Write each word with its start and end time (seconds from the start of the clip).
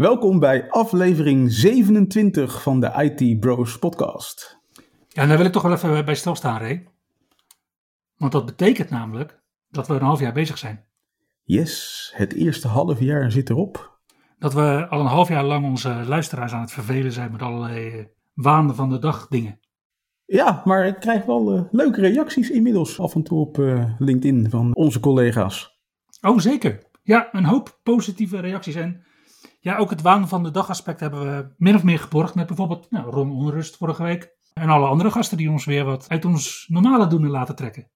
Welkom 0.00 0.38
bij 0.38 0.70
aflevering 0.70 1.52
27 1.52 2.62
van 2.62 2.80
de 2.80 2.86
IT 2.86 3.40
Bros 3.40 3.78
podcast. 3.78 4.60
Ja, 5.08 5.26
daar 5.26 5.36
wil 5.36 5.46
ik 5.46 5.52
toch 5.52 5.62
wel 5.62 5.72
even 5.72 6.04
bij 6.04 6.14
stilstaan, 6.14 6.58
Ray. 6.58 6.86
Want 8.16 8.32
dat 8.32 8.46
betekent 8.46 8.90
namelijk 8.90 9.42
dat 9.68 9.88
we 9.88 9.94
een 9.94 10.02
half 10.02 10.20
jaar 10.20 10.32
bezig 10.32 10.58
zijn. 10.58 10.84
Yes, 11.42 12.12
het 12.16 12.32
eerste 12.32 12.68
half 12.68 13.00
jaar 13.00 13.32
zit 13.32 13.50
erop. 13.50 14.00
Dat 14.38 14.54
we 14.54 14.86
al 14.88 15.00
een 15.00 15.06
half 15.06 15.28
jaar 15.28 15.44
lang 15.44 15.64
onze 15.64 16.04
luisteraars 16.06 16.52
aan 16.52 16.60
het 16.60 16.72
vervelen 16.72 17.12
zijn 17.12 17.32
met 17.32 17.42
allerlei 17.42 17.98
uh, 17.98 18.04
waanden 18.34 18.76
van 18.76 18.88
de 18.88 18.98
dag 18.98 19.28
dingen. 19.28 19.60
Ja, 20.24 20.62
maar 20.64 20.86
ik 20.86 21.00
krijg 21.00 21.24
wel 21.24 21.56
uh, 21.56 21.62
leuke 21.70 22.00
reacties 22.00 22.50
inmiddels 22.50 23.00
af 23.00 23.14
en 23.14 23.22
toe 23.22 23.38
op 23.38 23.58
uh, 23.58 23.94
LinkedIn 23.98 24.50
van 24.50 24.74
onze 24.74 25.00
collega's. 25.00 25.80
Oh, 26.20 26.38
zeker. 26.38 26.82
Ja, 27.02 27.28
een 27.32 27.44
hoop 27.44 27.80
positieve 27.82 28.40
reacties. 28.40 28.74
En 28.74 29.08
ja, 29.60 29.76
ook 29.76 29.90
het 29.90 30.02
waan 30.02 30.28
van 30.28 30.42
de 30.42 30.50
dag 30.50 30.68
aspect 30.68 31.00
hebben 31.00 31.20
we 31.20 31.54
min 31.56 31.74
of 31.74 31.82
meer 31.82 31.98
geborgd 31.98 32.34
met 32.34 32.46
bijvoorbeeld 32.46 32.90
nou, 32.90 33.10
Ron 33.10 33.32
Onrust 33.32 33.76
vorige 33.76 34.02
week. 34.02 34.38
En 34.52 34.68
alle 34.68 34.86
andere 34.86 35.10
gasten 35.10 35.36
die 35.36 35.50
ons 35.50 35.64
weer 35.64 35.84
wat 35.84 36.08
uit 36.08 36.24
ons 36.24 36.66
normale 36.68 37.06
doen 37.06 37.26
laten 37.26 37.56
trekken. 37.56 37.90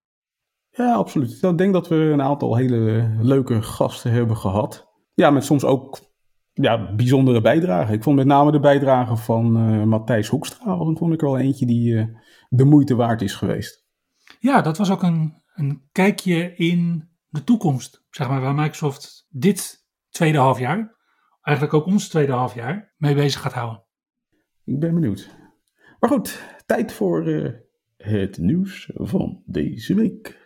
Ja, 0.70 0.94
absoluut. 0.94 1.42
Ik 1.42 1.58
denk 1.58 1.72
dat 1.72 1.88
we 1.88 1.94
een 1.94 2.22
aantal 2.22 2.56
hele 2.56 3.14
leuke 3.20 3.62
gasten 3.62 4.12
hebben 4.12 4.36
gehad. 4.36 4.92
Ja, 5.14 5.30
met 5.30 5.44
soms 5.44 5.64
ook 5.64 6.00
ja, 6.52 6.94
bijzondere 6.94 7.40
bijdragen. 7.40 7.94
Ik 7.94 8.02
vond 8.02 8.16
met 8.16 8.26
name 8.26 8.52
de 8.52 8.60
bijdrage 8.60 9.16
van 9.16 9.70
uh, 9.70 9.84
Matthijs 9.84 10.28
Hoekstra, 10.28 10.76
vond 10.76 11.12
ik 11.12 11.20
wel 11.20 11.38
eentje 11.38 11.66
die 11.66 11.92
uh, 11.92 12.06
de 12.48 12.64
moeite 12.64 12.94
waard 12.94 13.22
is 13.22 13.34
geweest. 13.34 13.86
Ja, 14.38 14.60
dat 14.60 14.78
was 14.78 14.90
ook 14.90 15.02
een, 15.02 15.42
een 15.54 15.88
kijkje 15.92 16.54
in 16.56 17.08
de 17.28 17.44
toekomst, 17.44 18.04
zeg 18.10 18.28
maar, 18.28 18.40
waar 18.40 18.54
Microsoft 18.54 19.26
dit 19.28 19.86
tweede 20.10 20.38
half 20.38 20.58
jaar 20.58 20.93
eigenlijk 21.44 21.76
ook 21.76 21.86
ons 21.86 22.08
tweede 22.08 22.32
halfjaar 22.32 22.94
mee 22.96 23.14
bezig 23.14 23.40
gaat 23.40 23.52
houden. 23.52 23.84
Ik 24.64 24.78
ben 24.78 24.94
benieuwd. 24.94 25.30
Maar 26.00 26.10
goed, 26.10 26.42
tijd 26.66 26.92
voor 26.92 27.28
uh, 27.28 27.52
het 27.96 28.38
nieuws 28.38 28.90
van 28.94 29.42
deze 29.46 29.94
week. 29.94 30.42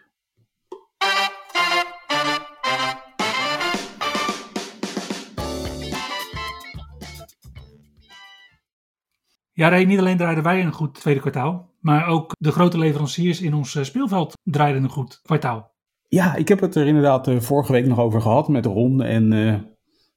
Ja, 9.52 9.68
Ray, 9.68 9.84
niet 9.84 9.98
alleen 9.98 10.16
draaiden 10.16 10.44
wij 10.44 10.64
een 10.64 10.72
goed 10.72 10.94
tweede 10.94 11.20
kwartaal, 11.20 11.74
maar 11.80 12.06
ook 12.06 12.34
de 12.38 12.52
grote 12.52 12.78
leveranciers 12.78 13.40
in 13.40 13.54
ons 13.54 13.86
speelveld 13.86 14.32
draaiden 14.42 14.82
een 14.82 14.90
goed 14.90 15.20
kwartaal. 15.22 15.76
Ja, 16.08 16.34
ik 16.34 16.48
heb 16.48 16.60
het 16.60 16.74
er 16.74 16.86
inderdaad 16.86 17.28
uh, 17.28 17.40
vorige 17.40 17.72
week 17.72 17.86
nog 17.86 17.98
over 17.98 18.20
gehad 18.20 18.48
met 18.48 18.66
Ron 18.66 19.02
en 19.02 19.32
uh, 19.32 19.60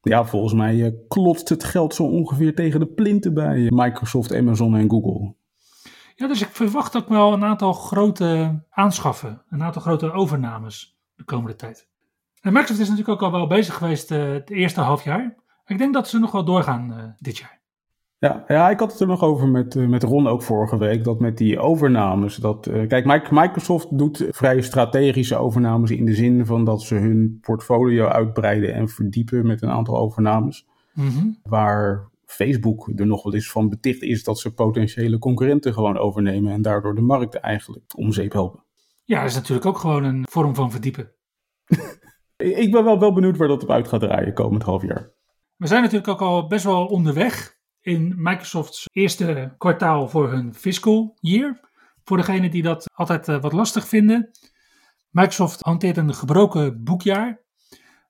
ja, 0.01 0.25
volgens 0.25 0.53
mij 0.53 0.75
uh, 0.75 0.91
klotst 1.07 1.49
het 1.49 1.63
geld 1.63 1.95
zo 1.95 2.03
ongeveer 2.03 2.55
tegen 2.55 2.79
de 2.79 2.85
plinten 2.85 3.33
bij 3.33 3.67
Microsoft, 3.69 4.33
Amazon 4.33 4.75
en 4.75 4.89
Google. 4.89 5.35
Ja, 6.15 6.27
dus 6.27 6.41
ik 6.41 6.47
verwacht 6.47 6.97
ook 6.97 7.09
wel 7.09 7.33
een 7.33 7.43
aantal 7.43 7.73
grote 7.73 8.61
aanschaffen, 8.69 9.41
een 9.49 9.63
aantal 9.63 9.81
grote 9.81 10.11
overnames 10.11 10.99
de 11.15 11.23
komende 11.23 11.55
tijd. 11.55 11.89
En 12.41 12.53
Microsoft 12.53 12.79
is 12.79 12.89
natuurlijk 12.89 13.21
ook 13.21 13.31
al 13.31 13.37
wel 13.37 13.47
bezig 13.47 13.75
geweest 13.75 14.11
uh, 14.11 14.31
het 14.31 14.49
eerste 14.49 14.81
half 14.81 15.03
jaar. 15.03 15.35
Ik 15.65 15.77
denk 15.77 15.93
dat 15.93 16.07
ze 16.07 16.19
nog 16.19 16.31
wel 16.31 16.45
doorgaan 16.45 17.15
dit 17.19 17.37
jaar. 17.37 17.60
Ja, 18.21 18.43
ja, 18.47 18.69
ik 18.69 18.79
had 18.79 18.91
het 18.91 19.01
er 19.01 19.07
nog 19.07 19.21
over 19.21 19.47
met, 19.47 19.75
uh, 19.75 19.87
met 19.87 20.03
Ron 20.03 20.27
ook 20.27 20.41
vorige 20.41 20.77
week. 20.77 21.03
Dat 21.03 21.19
met 21.19 21.37
die 21.37 21.59
overnames. 21.59 22.35
Dat, 22.35 22.67
uh, 22.67 22.87
kijk, 22.87 23.31
Microsoft 23.31 23.97
doet 23.97 24.27
vrij 24.29 24.61
strategische 24.61 25.35
overnames 25.37 25.91
in 25.91 26.05
de 26.05 26.15
zin 26.15 26.45
van 26.45 26.65
dat 26.65 26.81
ze 26.81 26.95
hun 26.95 27.37
portfolio 27.41 28.05
uitbreiden 28.05 28.73
en 28.73 28.89
verdiepen 28.89 29.47
met 29.47 29.61
een 29.61 29.69
aantal 29.69 29.97
overnames. 29.97 30.67
Mm 30.93 31.09
-hmm. 31.09 31.39
Waar 31.43 32.09
Facebook 32.25 32.89
er 32.95 33.05
nog 33.05 33.23
wel 33.23 33.33
eens 33.33 33.51
van 33.51 33.69
beticht 33.69 34.01
is 34.01 34.23
dat 34.23 34.39
ze 34.39 34.53
potentiële 34.53 35.17
concurrenten 35.17 35.73
gewoon 35.73 35.97
overnemen 35.97 36.51
en 36.51 36.61
daardoor 36.61 36.95
de 36.95 37.01
markt 37.01 37.35
eigenlijk 37.35 37.97
om 37.97 38.11
zeep 38.11 38.33
helpen. 38.33 38.63
Ja, 39.03 39.19
dat 39.19 39.29
is 39.29 39.35
natuurlijk 39.35 39.65
ook 39.65 39.77
gewoon 39.77 40.03
een 40.03 40.25
vorm 40.29 40.55
van 40.55 40.71
verdiepen. 40.71 41.11
ik 42.63 42.71
ben 42.71 42.83
wel, 42.83 42.99
wel 42.99 43.13
benieuwd 43.13 43.37
waar 43.37 43.47
dat 43.47 43.63
op 43.63 43.71
uit 43.71 43.87
gaat 43.87 43.99
draaien 43.99 44.33
komend 44.33 44.63
half 44.63 44.81
jaar. 44.81 45.11
We 45.55 45.67
zijn 45.67 45.81
natuurlijk 45.81 46.09
ook 46.09 46.21
al 46.21 46.47
best 46.47 46.63
wel 46.63 46.85
onderweg 46.85 47.59
in 47.81 48.13
Microsofts 48.17 48.85
eerste 48.91 49.55
kwartaal 49.57 50.09
voor 50.09 50.31
hun 50.31 50.53
fiscal 50.53 51.17
year. 51.19 51.59
Voor 52.03 52.17
degenen 52.17 52.51
die 52.51 52.61
dat 52.61 52.85
altijd 52.93 53.27
uh, 53.27 53.41
wat 53.41 53.53
lastig 53.53 53.87
vinden. 53.87 54.29
Microsoft 55.09 55.61
hanteert 55.61 55.97
een 55.97 56.13
gebroken 56.13 56.83
boekjaar. 56.83 57.41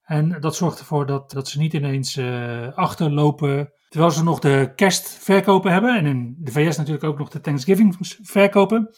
En 0.03 0.37
dat 0.39 0.55
zorgt 0.55 0.79
ervoor 0.79 1.05
dat, 1.05 1.31
dat 1.31 1.47
ze 1.47 1.59
niet 1.59 1.73
ineens 1.73 2.17
uh, 2.17 2.73
achterlopen. 2.73 3.73
Terwijl 3.87 4.11
ze 4.11 4.23
nog 4.23 4.39
de 4.39 4.71
kerstverkopen 4.75 5.71
hebben. 5.71 5.95
En 5.95 6.05
in 6.05 6.35
de 6.39 6.51
VS 6.51 6.77
natuurlijk 6.77 7.03
ook 7.03 7.17
nog 7.17 7.29
de 7.29 7.39
Thanksgiving 7.39 7.95
verkopen. 8.21 8.95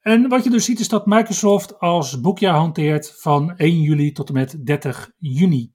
En 0.00 0.28
wat 0.28 0.44
je 0.44 0.50
dus 0.50 0.64
ziet 0.64 0.80
is 0.80 0.88
dat 0.88 1.06
Microsoft 1.06 1.78
als 1.78 2.20
boekjaar 2.20 2.54
hanteert 2.54 3.20
van 3.20 3.56
1 3.56 3.80
juli 3.80 4.12
tot 4.12 4.28
en 4.28 4.34
met 4.34 4.66
30 4.66 5.10
juni. 5.16 5.72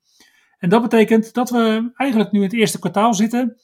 En 0.58 0.70
dat 0.70 0.82
betekent 0.82 1.34
dat 1.34 1.50
we 1.50 1.92
eigenlijk 1.96 2.32
nu 2.32 2.40
in 2.40 2.46
het 2.46 2.56
eerste 2.56 2.80
kwartaal 2.80 3.14
zitten 3.14 3.58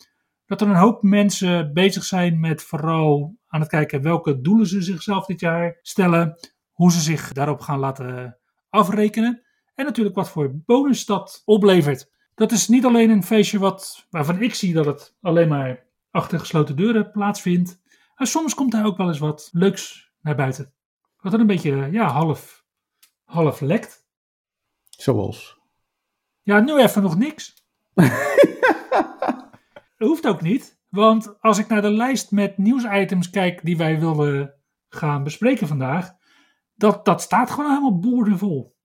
dat 0.49 0.61
er 0.61 0.67
een 0.67 0.75
hoop 0.75 1.03
mensen 1.03 1.73
bezig 1.73 2.03
zijn 2.03 2.39
met 2.39 2.63
vooral 2.63 3.37
aan 3.47 3.59
het 3.59 3.69
kijken 3.69 4.01
welke 4.01 4.41
doelen 4.41 4.67
ze 4.67 4.81
zichzelf 4.81 5.25
dit 5.25 5.39
jaar 5.39 5.79
stellen, 5.81 6.39
hoe 6.71 6.91
ze 6.91 6.99
zich 6.99 7.33
daarop 7.33 7.59
gaan 7.59 7.79
laten 7.79 8.37
afrekenen 8.69 9.43
en 9.75 9.85
natuurlijk 9.85 10.15
wat 10.15 10.29
voor 10.29 10.55
bonus 10.65 11.05
dat 11.05 11.41
oplevert. 11.45 12.11
Dat 12.35 12.51
is 12.51 12.67
niet 12.67 12.85
alleen 12.85 13.09
een 13.09 13.23
feestje 13.23 13.59
wat, 13.59 14.07
waarvan 14.09 14.41
ik 14.41 14.53
zie 14.53 14.73
dat 14.73 14.85
het 14.85 15.15
alleen 15.21 15.47
maar 15.47 15.85
achter 16.11 16.39
gesloten 16.39 16.75
deuren 16.75 17.11
plaatsvindt, 17.11 17.81
maar 18.15 18.27
soms 18.27 18.53
komt 18.53 18.71
daar 18.71 18.85
ook 18.85 18.97
wel 18.97 19.07
eens 19.07 19.19
wat 19.19 19.49
leuks 19.51 20.11
naar 20.21 20.35
buiten. 20.35 20.73
Wat 21.19 21.33
er 21.33 21.39
een 21.39 21.47
beetje 21.47 21.89
ja, 21.91 22.07
half, 22.07 22.65
half 23.23 23.61
lekt. 23.61 24.05
Zoals? 24.89 25.59
Ja, 26.41 26.59
nu 26.59 26.77
even 26.79 27.01
nog 27.01 27.17
niks. 27.17 27.53
Dat 29.99 30.07
hoeft 30.07 30.27
ook 30.27 30.41
niet, 30.41 30.79
want 30.89 31.41
als 31.41 31.57
ik 31.57 31.67
naar 31.67 31.81
de 31.81 31.91
lijst 31.91 32.31
met 32.31 32.57
nieuwsitems 32.57 33.29
kijk 33.29 33.65
die 33.65 33.77
wij 33.77 33.99
willen 33.99 34.53
gaan 34.89 35.23
bespreken 35.23 35.67
vandaag, 35.67 36.11
dat, 36.75 37.05
dat 37.05 37.21
staat 37.21 37.49
gewoon 37.49 37.69
helemaal 37.69 37.99
boordevol. 37.99 38.75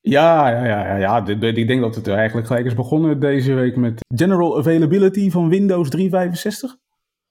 Ja, 0.00 0.48
ja, 0.48 0.64
ja, 0.64 0.96
ja, 0.96 1.26
ik 1.26 1.66
denk 1.66 1.80
dat 1.80 1.94
het 1.94 2.08
eigenlijk 2.08 2.46
gelijk 2.46 2.66
is 2.66 2.74
begonnen 2.74 3.20
deze 3.20 3.54
week 3.54 3.76
met 3.76 4.00
General 4.14 4.58
Availability 4.58 5.30
van 5.30 5.48
Windows 5.48 5.90
365. 5.90 6.76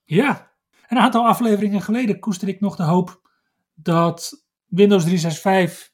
Ja, 0.03 0.51
een 0.87 0.97
aantal 0.97 1.25
afleveringen 1.25 1.81
geleden 1.81 2.19
koesterde 2.19 2.53
ik 2.53 2.59
nog 2.59 2.75
de 2.75 2.83
hoop 2.83 3.29
dat 3.73 4.45
Windows 4.65 5.03
365 5.03 5.91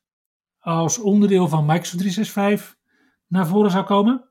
als 0.59 0.99
onderdeel 0.99 1.47
van 1.47 1.65
Microsoft 1.65 1.97
365 1.97 2.75
naar 3.27 3.47
voren 3.47 3.71
zou 3.71 3.85
komen. 3.85 4.29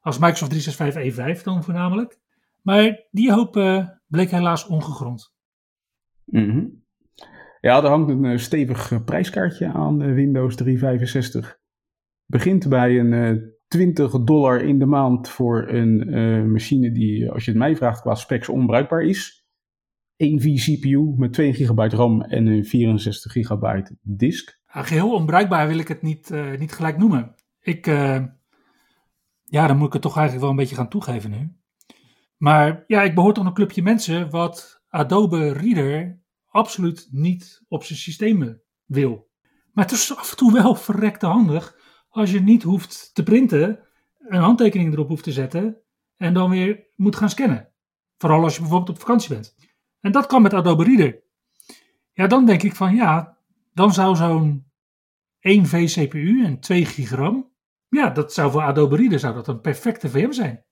Als 0.00 0.18
Microsoft 0.18 0.50
365 0.50 1.38
E5 1.38 1.42
dan 1.42 1.64
voornamelijk. 1.64 2.24
Maar 2.66 3.06
die 3.10 3.32
hoop 3.32 3.56
uh, 3.56 3.88
bleek 4.06 4.30
helaas 4.30 4.66
ongegrond. 4.66 5.34
Mm 6.24 6.50
-hmm. 6.50 6.84
Ja, 7.60 7.82
er 7.82 7.88
hangt 7.88 8.10
een 8.10 8.24
uh, 8.24 8.38
stevig 8.38 9.04
prijskaartje 9.04 9.72
aan 9.72 10.02
uh, 10.02 10.14
Windows 10.14 10.56
365. 10.56 11.58
Begint 12.24 12.68
bij 12.68 12.98
een 12.98 13.54
20 13.68 14.24
dollar 14.24 14.60
in 14.60 14.78
de 14.78 14.86
maand 14.86 15.28
voor 15.28 15.68
een 15.68 16.52
machine 16.52 16.92
die, 16.92 17.30
als 17.30 17.44
je 17.44 17.50
het 17.50 17.60
mij 17.60 17.76
vraagt, 17.76 18.00
qua 18.00 18.14
specs 18.14 18.48
onbruikbaar 18.48 19.02
is. 19.02 19.46
1 20.16 20.40
vCPU 20.40 21.14
met 21.16 21.32
2 21.32 21.54
gigabyte 21.54 21.96
RAM 21.96 22.22
en 22.22 22.46
een 22.46 22.64
64 22.64 23.32
gigabyte 23.32 23.96
disk. 24.02 24.60
Ja, 24.72 24.82
geheel 24.82 25.14
onbruikbaar 25.14 25.68
wil 25.68 25.78
ik 25.78 25.88
het 25.88 26.02
niet, 26.02 26.30
niet 26.58 26.72
gelijk 26.72 26.98
noemen. 26.98 27.34
Ik, 27.60 27.86
ja, 29.44 29.66
dan 29.66 29.76
moet 29.76 29.86
ik 29.86 29.92
het 29.92 30.02
toch 30.02 30.16
eigenlijk 30.16 30.40
wel 30.40 30.50
een 30.50 30.60
beetje 30.62 30.76
gaan 30.76 30.88
toegeven 30.88 31.30
nu. 31.30 31.56
Maar 32.36 32.84
ja, 32.86 33.02
ik 33.02 33.14
behoor 33.14 33.32
tot 33.32 33.46
een 33.46 33.54
clubje 33.54 33.82
mensen 33.82 34.30
wat 34.30 34.82
Adobe 34.88 35.52
Reader 35.52 36.20
absoluut 36.46 37.08
niet 37.10 37.64
op 37.68 37.84
zijn 37.84 37.98
systemen 37.98 38.62
wil. 38.84 39.30
Maar 39.72 39.84
het 39.84 39.94
is 39.94 40.16
af 40.16 40.30
en 40.30 40.36
toe 40.36 40.52
wel 40.52 40.74
verrekte 40.74 41.26
handig 41.26 41.76
als 42.08 42.30
je 42.30 42.40
niet 42.40 42.62
hoeft 42.62 43.10
te 43.14 43.22
printen, 43.22 43.80
een 44.18 44.40
handtekening 44.40 44.92
erop 44.92 45.08
hoeft 45.08 45.24
te 45.24 45.32
zetten 45.32 45.80
en 46.16 46.34
dan 46.34 46.50
weer 46.50 46.86
moet 46.94 47.16
gaan 47.16 47.30
scannen. 47.30 47.72
Vooral 48.18 48.42
als 48.42 48.54
je 48.54 48.60
bijvoorbeeld 48.60 48.90
op 48.90 49.00
vakantie 49.00 49.34
bent. 49.34 49.54
En 50.00 50.12
dat 50.12 50.26
kan 50.26 50.42
met 50.42 50.54
Adobe 50.54 50.84
Reader. 50.84 51.22
Ja, 52.12 52.26
dan 52.26 52.44
denk 52.46 52.62
ik 52.62 52.74
van 52.74 52.94
ja, 52.94 53.38
dan 53.72 53.92
zou 53.92 54.16
zo'n 54.16 54.70
1 55.40 55.66
vCPU 55.66 56.44
en 56.44 56.60
2 56.60 56.84
gigram, 56.84 57.52
ja, 57.88 58.10
dat 58.10 58.32
zou 58.32 58.50
voor 58.50 58.62
Adobe 58.62 58.96
Reader 58.96 59.18
zou 59.18 59.34
dat 59.34 59.48
een 59.48 59.60
perfecte 59.60 60.08
VM 60.08 60.32
zijn. 60.32 60.65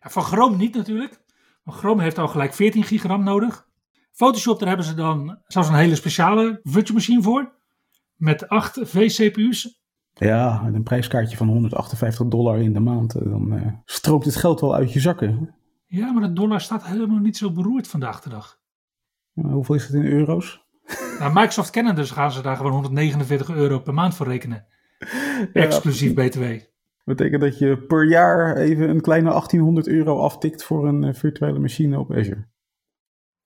Van 0.00 0.22
Chrome 0.22 0.56
niet 0.56 0.74
natuurlijk. 0.74 1.20
Want 1.64 1.78
Chrome 1.78 2.02
heeft 2.02 2.18
al 2.18 2.28
gelijk 2.28 2.54
14 2.54 2.84
gigram 2.84 3.24
nodig. 3.24 3.68
Photoshop, 4.12 4.58
daar 4.58 4.68
hebben 4.68 4.86
ze 4.86 4.94
dan 4.94 5.38
zelfs 5.46 5.68
een 5.68 5.74
hele 5.74 5.94
speciale 5.94 6.60
virtual 6.62 6.96
machine 6.96 7.22
voor. 7.22 7.52
Met 8.16 8.48
8 8.48 8.78
vCPU's. 8.82 9.78
Ja, 10.12 10.62
met 10.62 10.74
een 10.74 10.82
prijskaartje 10.82 11.36
van 11.36 11.48
158 11.48 12.26
dollar 12.26 12.58
in 12.58 12.72
de 12.72 12.80
maand. 12.80 13.14
eh, 13.14 13.22
Dan 13.30 13.52
uh, 13.54 13.66
stroomt 13.84 14.24
het 14.24 14.36
geld 14.36 14.60
wel 14.60 14.74
uit 14.74 14.92
je 14.92 15.00
zakken. 15.00 15.54
Ja, 15.86 16.12
maar 16.12 16.22
de 16.28 16.32
dollar 16.32 16.60
staat 16.60 16.86
helemaal 16.86 17.18
niet 17.18 17.36
zo 17.36 17.52
beroerd 17.52 17.88
vandaag 17.88 18.20
de 18.20 18.28
dag. 18.28 18.58
Uh, 19.34 19.52
hoeveel 19.52 19.74
is 19.74 19.82
het 19.86 19.92
in 19.94 20.04
euro's? 20.04 20.64
Nou, 21.18 21.32
Microsoft 21.32 21.70
kennen 21.70 21.94
dus 21.94 22.10
gaan 22.10 22.32
ze 22.32 22.42
daar 22.42 22.56
gewoon 22.56 22.72
149 22.72 23.50
euro 23.50 23.78
per 23.78 23.94
maand 23.94 24.14
voor 24.14 24.26
rekenen. 24.26 24.66
Exclusief 25.52 26.14
ja, 26.14 26.26
BTW. 26.28 26.42
Betekent 27.10 27.40
dat 27.40 27.58
je 27.58 27.76
per 27.76 28.08
jaar 28.08 28.56
even 28.56 28.88
een 28.88 29.00
kleine 29.00 29.28
1800 29.28 29.88
euro 29.88 30.18
aftikt 30.18 30.64
voor 30.64 30.88
een 30.88 31.02
uh, 31.02 31.14
virtuele 31.14 31.58
machine 31.58 31.98
op 31.98 32.12
Azure. 32.12 32.48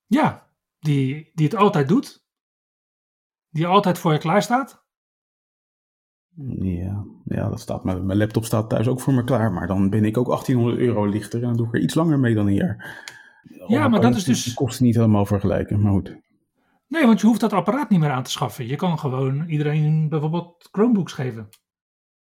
Ja, 0.05 0.47
die, 0.79 1.31
die 1.33 1.45
het 1.45 1.55
altijd 1.55 1.87
doet. 1.87 2.25
Die 3.49 3.67
altijd 3.67 3.97
voor 3.97 4.13
je 4.13 4.19
klaar 4.19 4.41
staat. 4.41 4.85
Ja, 6.59 7.05
ja 7.23 7.49
dat 7.49 7.59
staat, 7.59 7.83
mijn, 7.83 8.05
mijn 8.05 8.17
laptop 8.17 8.45
staat 8.45 8.69
thuis 8.69 8.87
ook 8.87 9.01
voor 9.01 9.13
me 9.13 9.23
klaar. 9.23 9.51
Maar 9.51 9.67
dan 9.67 9.89
ben 9.89 10.05
ik 10.05 10.17
ook 10.17 10.27
1800 10.27 10.81
euro 10.81 11.05
lichter 11.05 11.41
en 11.41 11.47
dan 11.47 11.57
doe 11.57 11.67
ik 11.67 11.73
er 11.73 11.81
iets 11.81 11.95
langer 11.95 12.19
mee 12.19 12.35
dan 12.35 12.47
een 12.47 12.53
jaar. 12.53 13.05
Ja, 13.67 13.87
maar 13.87 14.01
dat 14.01 14.15
is 14.15 14.23
dus... 14.23 14.43
De 14.43 14.53
kosten 14.53 14.85
niet 14.85 14.95
helemaal 14.95 15.25
vergelijken, 15.25 15.81
maar 15.81 15.91
goed. 15.91 16.17
Nee, 16.87 17.05
want 17.05 17.21
je 17.21 17.27
hoeft 17.27 17.39
dat 17.39 17.53
apparaat 17.53 17.89
niet 17.89 17.99
meer 17.99 18.11
aan 18.11 18.23
te 18.23 18.31
schaffen. 18.31 18.67
Je 18.67 18.75
kan 18.75 18.99
gewoon 18.99 19.47
iedereen 19.47 20.09
bijvoorbeeld 20.09 20.67
Chromebooks 20.71 21.13
geven. 21.13 21.49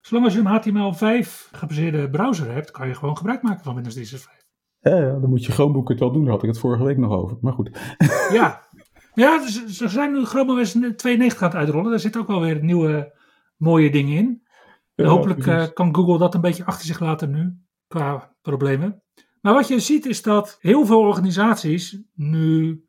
Zolang 0.06 0.26
als 0.26 0.34
je 0.34 0.42
een 0.44 0.62
HTML5 0.62 1.30
gebaseerde 1.52 2.10
browser 2.10 2.52
hebt, 2.52 2.72
kan 2.72 2.88
je 2.88 2.94
gewoon 2.94 3.18
gebruik 3.18 3.42
maken 3.42 3.64
van 3.64 3.74
Windows 3.74 3.96
365. 3.96 4.52
Ja, 4.80 4.96
ja 4.96 5.20
dan 5.20 5.30
moet 5.30 5.46
je 5.46 5.52
Chromebook 5.52 5.90
het 5.90 6.00
wel 6.00 6.12
doen. 6.12 6.24
Daar 6.24 6.32
had 6.32 6.44
ik 6.44 6.50
het 6.50 6.60
vorige 6.60 6.84
week 6.84 6.98
nog 6.98 7.12
over. 7.12 7.38
Maar 7.42 7.54
goed. 7.54 7.70
Ja, 8.32 8.68
ja 9.14 9.38
dus, 9.38 9.66
ze 9.66 9.88
zijn 9.88 10.12
nu 10.12 10.26
Chrome 10.26 10.62
OS 10.62 10.72
92 10.72 11.42
aan 11.42 11.50
het 11.50 11.58
uitrollen. 11.58 11.90
Daar 11.90 12.00
zitten 12.00 12.22
ook 12.22 12.28
wel 12.28 12.42
weer 12.42 12.64
nieuwe 12.64 13.20
mooie 13.58 13.92
dingen 13.92 14.18
in. 14.18 14.44
Hopelijk 15.06 15.46
uh, 15.46 15.66
kan 15.74 15.96
Google 15.96 16.18
dat 16.18 16.34
een 16.34 16.42
beetje 16.42 16.66
achter 16.66 16.86
zich 16.86 17.00
laten 17.00 17.32
nu, 17.32 17.58
qua 17.88 18.36
problemen. 18.42 19.04
Maar 19.42 19.54
wat 19.54 19.68
je 19.68 19.80
ziet 19.80 20.06
is 20.06 20.22
dat 20.22 20.58
heel 20.60 20.86
veel 20.86 21.00
organisaties 21.00 22.04
nu 22.14 22.84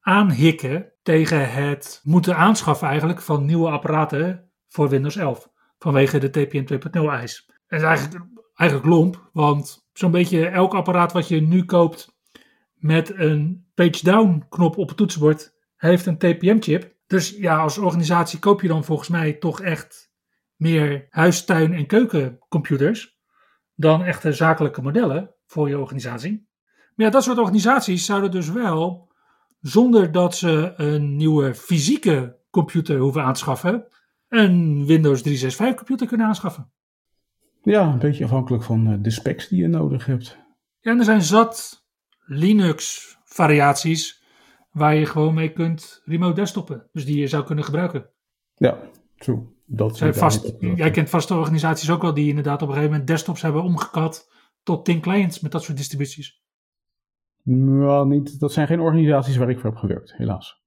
aanhikken 0.00 0.92
tegen 1.02 1.52
het 1.52 2.00
moeten 2.02 2.36
aanschaffen 2.36 2.88
eigenlijk 2.88 3.20
van 3.20 3.44
nieuwe 3.44 3.70
apparaten 3.70 4.50
voor 4.68 4.88
Windows 4.88 5.16
11. 5.16 5.49
Vanwege 5.82 6.18
de 6.18 6.30
TPM 6.30 6.98
2.0 6.98 7.04
eis. 7.04 7.46
Dat 7.68 7.80
is 7.80 7.86
eigenlijk, 7.86 8.24
eigenlijk 8.54 8.88
lomp, 8.88 9.28
want 9.32 9.88
zo'n 9.92 10.10
beetje 10.10 10.46
elk 10.46 10.74
apparaat 10.74 11.12
wat 11.12 11.28
je 11.28 11.40
nu 11.40 11.64
koopt 11.64 12.14
met 12.74 13.18
een 13.18 13.66
page 13.74 14.04
down 14.04 14.44
knop 14.48 14.78
op 14.78 14.88
het 14.88 14.96
toetsenbord 14.96 15.54
heeft 15.76 16.06
een 16.06 16.18
TPM 16.18 16.60
chip. 16.60 16.94
Dus 17.06 17.30
ja, 17.30 17.58
als 17.58 17.78
organisatie 17.78 18.38
koop 18.38 18.60
je 18.60 18.68
dan 18.68 18.84
volgens 18.84 19.08
mij 19.08 19.32
toch 19.32 19.60
echt 19.60 20.12
meer 20.56 21.06
huis, 21.10 21.44
tuin 21.44 21.72
en 21.72 21.86
keukencomputers 21.86 23.18
dan 23.74 24.02
echte 24.02 24.32
zakelijke 24.32 24.82
modellen 24.82 25.34
voor 25.46 25.68
je 25.68 25.78
organisatie. 25.78 26.48
Maar 26.94 27.06
ja, 27.06 27.12
dat 27.12 27.22
soort 27.22 27.38
organisaties 27.38 28.04
zouden 28.04 28.30
dus 28.30 28.50
wel, 28.50 29.12
zonder 29.60 30.12
dat 30.12 30.36
ze 30.36 30.72
een 30.76 31.16
nieuwe 31.16 31.54
fysieke 31.54 32.38
computer 32.50 32.98
hoeven 32.98 33.22
aan 33.22 33.32
te 33.32 33.40
schaffen, 33.40 33.86
een 34.30 34.86
Windows 34.86 35.22
365 35.22 35.76
computer 35.76 36.06
kunnen 36.06 36.26
aanschaffen. 36.26 36.72
Ja, 37.62 37.92
een 37.92 37.98
beetje 37.98 38.24
afhankelijk 38.24 38.62
van 38.62 39.02
de 39.02 39.10
specs 39.10 39.48
die 39.48 39.60
je 39.60 39.68
nodig 39.68 40.06
hebt. 40.06 40.38
Ja, 40.80 40.90
en 40.90 40.98
er 40.98 41.04
zijn 41.04 41.22
zat 41.22 41.84
Linux 42.24 43.08
variaties 43.24 44.22
waar 44.70 44.94
je 44.94 45.06
gewoon 45.06 45.34
mee 45.34 45.52
kunt 45.52 46.02
remote 46.04 46.40
desktoppen. 46.40 46.88
Dus 46.92 47.04
die 47.04 47.18
je 47.18 47.26
zou 47.26 47.44
kunnen 47.44 47.64
gebruiken. 47.64 48.10
Ja, 48.54 48.78
true. 49.16 49.58
Dat 49.66 49.96
zijn 49.96 50.14
vast, 50.14 50.54
jij 50.58 50.90
kent 50.90 51.10
vaste 51.10 51.34
organisaties 51.34 51.90
ook 51.90 52.02
wel 52.02 52.14
die 52.14 52.28
inderdaad 52.28 52.62
op 52.62 52.68
een 52.68 52.74
gegeven 52.74 52.90
moment 52.92 53.08
desktops 53.08 53.42
hebben 53.42 53.62
omgekat 53.62 54.30
tot 54.62 54.84
10 54.84 55.00
clients 55.00 55.40
met 55.40 55.52
dat 55.52 55.62
soort 55.62 55.76
distributies. 55.76 56.42
Nou, 57.42 58.08
niet, 58.08 58.40
dat 58.40 58.52
zijn 58.52 58.66
geen 58.66 58.80
organisaties 58.80 59.36
waar 59.36 59.50
ik 59.50 59.58
voor 59.58 59.70
heb 59.70 59.78
gewerkt, 59.78 60.16
helaas. 60.16 60.59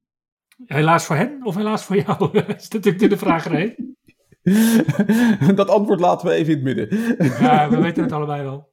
Helaas 0.66 1.06
voor 1.06 1.16
hen 1.16 1.40
of 1.44 1.56
helaas 1.56 1.84
voor 1.84 1.96
jou? 1.96 2.18
dat 2.34 2.62
is 2.62 2.70
natuurlijk 2.70 3.10
de 3.10 3.18
vraag 3.18 3.46
erheen. 3.46 3.98
dat 5.56 5.70
antwoord 5.70 6.00
laten 6.00 6.28
we 6.28 6.34
even 6.34 6.54
in 6.54 6.66
het 6.66 6.76
midden. 6.76 7.18
ja, 7.40 7.70
we 7.70 7.78
weten 7.78 8.04
het 8.04 8.12
allebei 8.12 8.44
wel. 8.44 8.70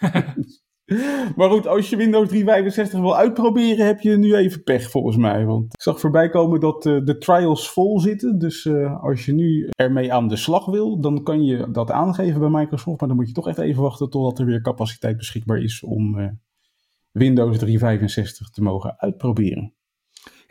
Maar 1.36 1.50
goed, 1.50 1.66
als 1.66 1.90
je 1.90 1.96
Windows 1.96 2.28
365 2.28 3.00
wil 3.00 3.16
uitproberen, 3.16 3.86
heb 3.86 4.00
je 4.00 4.16
nu 4.16 4.34
even 4.34 4.62
pech 4.62 4.90
volgens 4.90 5.16
mij. 5.16 5.44
Want 5.44 5.64
ik 5.64 5.82
zag 5.82 6.00
voorbij 6.00 6.28
komen 6.28 6.60
dat 6.60 6.86
uh, 6.86 7.04
de 7.04 7.18
trials 7.18 7.70
vol 7.70 8.00
zitten. 8.00 8.38
Dus 8.38 8.64
uh, 8.64 9.02
als 9.02 9.24
je 9.24 9.32
nu 9.32 9.68
ermee 9.76 10.12
aan 10.12 10.28
de 10.28 10.36
slag 10.36 10.66
wil, 10.66 11.00
dan 11.00 11.22
kan 11.22 11.44
je 11.44 11.70
dat 11.70 11.90
aangeven 11.90 12.40
bij 12.40 12.48
Microsoft. 12.48 13.00
Maar 13.00 13.08
dan 13.08 13.16
moet 13.16 13.28
je 13.28 13.34
toch 13.34 13.48
echt 13.48 13.58
even 13.58 13.82
wachten 13.82 14.10
totdat 14.10 14.38
er 14.38 14.46
weer 14.46 14.60
capaciteit 14.60 15.16
beschikbaar 15.16 15.58
is 15.58 15.82
om 15.82 16.18
uh, 16.18 16.28
Windows 17.10 17.58
365 17.58 18.50
te 18.50 18.62
mogen 18.62 18.98
uitproberen. 18.98 19.74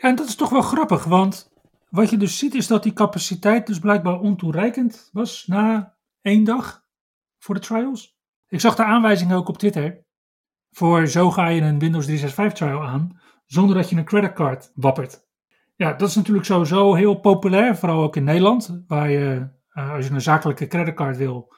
Ja, 0.00 0.08
en 0.08 0.14
dat 0.14 0.28
is 0.28 0.34
toch 0.34 0.50
wel 0.50 0.62
grappig, 0.62 1.04
want 1.04 1.52
wat 1.90 2.10
je 2.10 2.16
dus 2.16 2.38
ziet 2.38 2.54
is 2.54 2.66
dat 2.66 2.82
die 2.82 2.92
capaciteit 2.92 3.66
dus 3.66 3.78
blijkbaar 3.78 4.20
ontoereikend 4.20 5.08
was 5.12 5.46
na 5.46 5.96
één 6.20 6.44
dag 6.44 6.84
voor 7.38 7.54
de 7.54 7.60
trials. 7.60 8.16
Ik 8.48 8.60
zag 8.60 8.74
de 8.74 8.84
aanwijzingen 8.84 9.36
ook 9.36 9.48
op 9.48 9.58
Twitter. 9.58 10.04
Voor 10.70 11.06
zo 11.06 11.30
ga 11.30 11.48
je 11.48 11.60
een 11.60 11.78
Windows 11.78 12.04
365 12.04 12.68
trial 12.68 12.86
aan, 12.86 13.20
zonder 13.46 13.76
dat 13.76 13.90
je 13.90 13.96
een 13.96 14.04
creditcard 14.04 14.72
wappert. 14.74 15.26
Ja, 15.76 15.92
dat 15.92 16.08
is 16.08 16.14
natuurlijk 16.14 16.46
sowieso 16.46 16.94
heel 16.94 17.20
populair, 17.20 17.76
vooral 17.76 18.02
ook 18.02 18.16
in 18.16 18.24
Nederland, 18.24 18.84
waar 18.86 19.10
je, 19.10 19.48
uh, 19.72 19.92
als 19.92 20.06
je 20.06 20.14
een 20.14 20.20
zakelijke 20.20 20.66
creditcard 20.66 21.16
wil, 21.16 21.54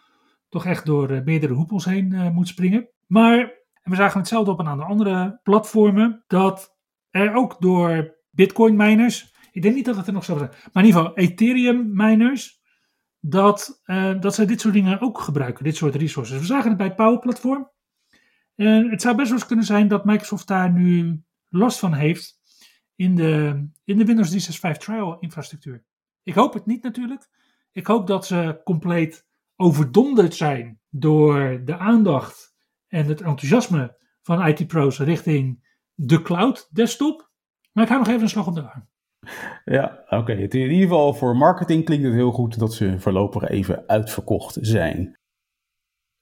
toch 0.49 0.65
echt 0.65 0.87
door 0.87 1.11
uh, 1.11 1.25
meerdere 1.25 1.53
hoepels 1.53 1.85
heen 1.85 2.13
uh, 2.13 2.31
moet 2.31 2.49
springen. 2.49 2.89
Maar, 3.07 3.59
we 3.83 3.95
zagen 3.95 4.19
hetzelfde 4.19 4.51
op 4.51 4.59
een 4.59 4.69
aantal 4.69 4.87
andere 4.87 5.41
platformen, 5.43 6.25
dat 6.27 6.77
er 7.11 7.35
ook 7.35 7.57
door 7.61 8.19
Bitcoin 8.41 8.77
miners, 8.77 9.35
ik 9.53 9.63
denk 9.63 9.75
niet 9.75 9.85
dat 9.85 9.97
het 9.97 10.07
er 10.07 10.13
nog 10.13 10.25
zo 10.25 10.39
zijn, 10.39 10.51
maar 10.51 10.83
in 10.83 10.89
ieder 10.89 11.01
geval 11.01 11.17
Ethereum 11.17 11.91
miners, 11.93 12.61
dat, 13.21 13.83
dat 14.21 14.35
ze 14.35 14.45
dit 14.45 14.61
soort 14.61 14.75
dingen 14.75 15.01
ook 15.01 15.21
gebruiken, 15.21 15.65
dit 15.65 15.77
soort 15.77 15.95
resources. 15.95 16.39
We 16.39 16.45
zagen 16.45 16.69
het 16.69 16.77
bij 16.77 16.87
het 16.87 16.97
Power 16.97 17.19
platform. 17.19 17.71
Het 18.55 19.03
zou 19.03 19.17
best 19.17 19.29
wel 19.29 19.39
eens 19.39 19.47
kunnen 19.47 19.65
zijn 19.65 19.89
dat 19.89 20.05
Microsoft 20.05 20.47
daar 20.47 20.73
nu 20.73 21.23
last 21.49 21.79
van 21.79 21.93
heeft 21.95 22.39
in 22.95 23.15
de, 23.15 23.69
in 23.85 23.99
de 23.99 24.05
Windows 24.05 24.29
365 24.29 24.85
trial 24.85 25.19
infrastructuur. 25.19 25.85
Ik 26.23 26.35
hoop 26.35 26.55
het 26.55 26.67
niet 26.67 26.83
natuurlijk. 26.83 27.29
Ik 27.73 27.87
hoop 27.87 28.07
dat 28.07 28.27
ze 28.27 28.61
compleet 28.65 29.27
overdonderd 29.57 30.35
zijn 30.35 30.81
door 30.89 31.61
de 31.65 31.77
aandacht 31.79 32.55
en 32.89 33.07
het 33.07 33.21
enthousiasme 33.21 33.97
van 34.23 34.47
IT-pro's 34.47 34.99
richting 34.99 35.75
de 35.95 36.23
cloud 36.23 36.69
desktop. 36.73 37.30
Maar 37.73 37.85
ik 37.85 37.91
ga 37.91 37.99
nog 37.99 38.09
even 38.09 38.23
een 38.23 38.29
slag 38.29 38.47
om 38.47 38.55
de. 38.55 38.69
Ja, 39.65 40.05
oké. 40.09 40.33
In 40.33 40.55
ieder 40.55 40.81
geval 40.81 41.15
voor 41.15 41.37
marketing 41.37 41.85
klinkt 41.85 42.05
het 42.05 42.15
heel 42.15 42.33
goed 42.33 42.59
dat 42.59 42.75
ze 42.75 42.99
voorlopig 42.99 43.49
even 43.49 43.85
uitverkocht 43.87 44.59
zijn. 44.61 45.19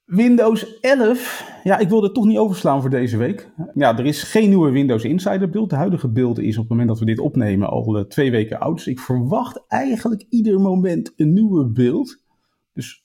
Windows 0.04 0.80
11, 0.80 1.60
ja, 1.64 1.78
ik 1.78 1.88
wil 1.88 2.04
er 2.04 2.12
toch 2.12 2.24
niet 2.24 2.38
overslaan 2.38 2.80
voor 2.80 2.90
deze 2.90 3.16
week. 3.16 3.50
Ja, 3.74 3.98
er 3.98 4.06
is 4.06 4.22
geen 4.22 4.48
nieuwe 4.48 4.70
Windows 4.70 5.04
Insider 5.04 5.50
build. 5.50 5.70
De 5.70 5.76
huidige 5.76 6.08
build 6.08 6.38
is 6.38 6.54
op 6.54 6.60
het 6.60 6.70
moment 6.70 6.88
dat 6.88 6.98
we 6.98 7.04
dit 7.04 7.18
opnemen 7.18 7.68
al 7.68 7.98
uh, 7.98 8.04
twee 8.04 8.30
weken 8.30 8.60
oud. 8.60 8.76
Dus 8.76 8.86
ik 8.86 8.98
verwacht 8.98 9.64
eigenlijk 9.68 10.24
ieder 10.28 10.60
moment 10.60 11.12
een 11.16 11.32
nieuwe 11.32 11.66
build. 11.66 12.22
Dus 12.72 13.04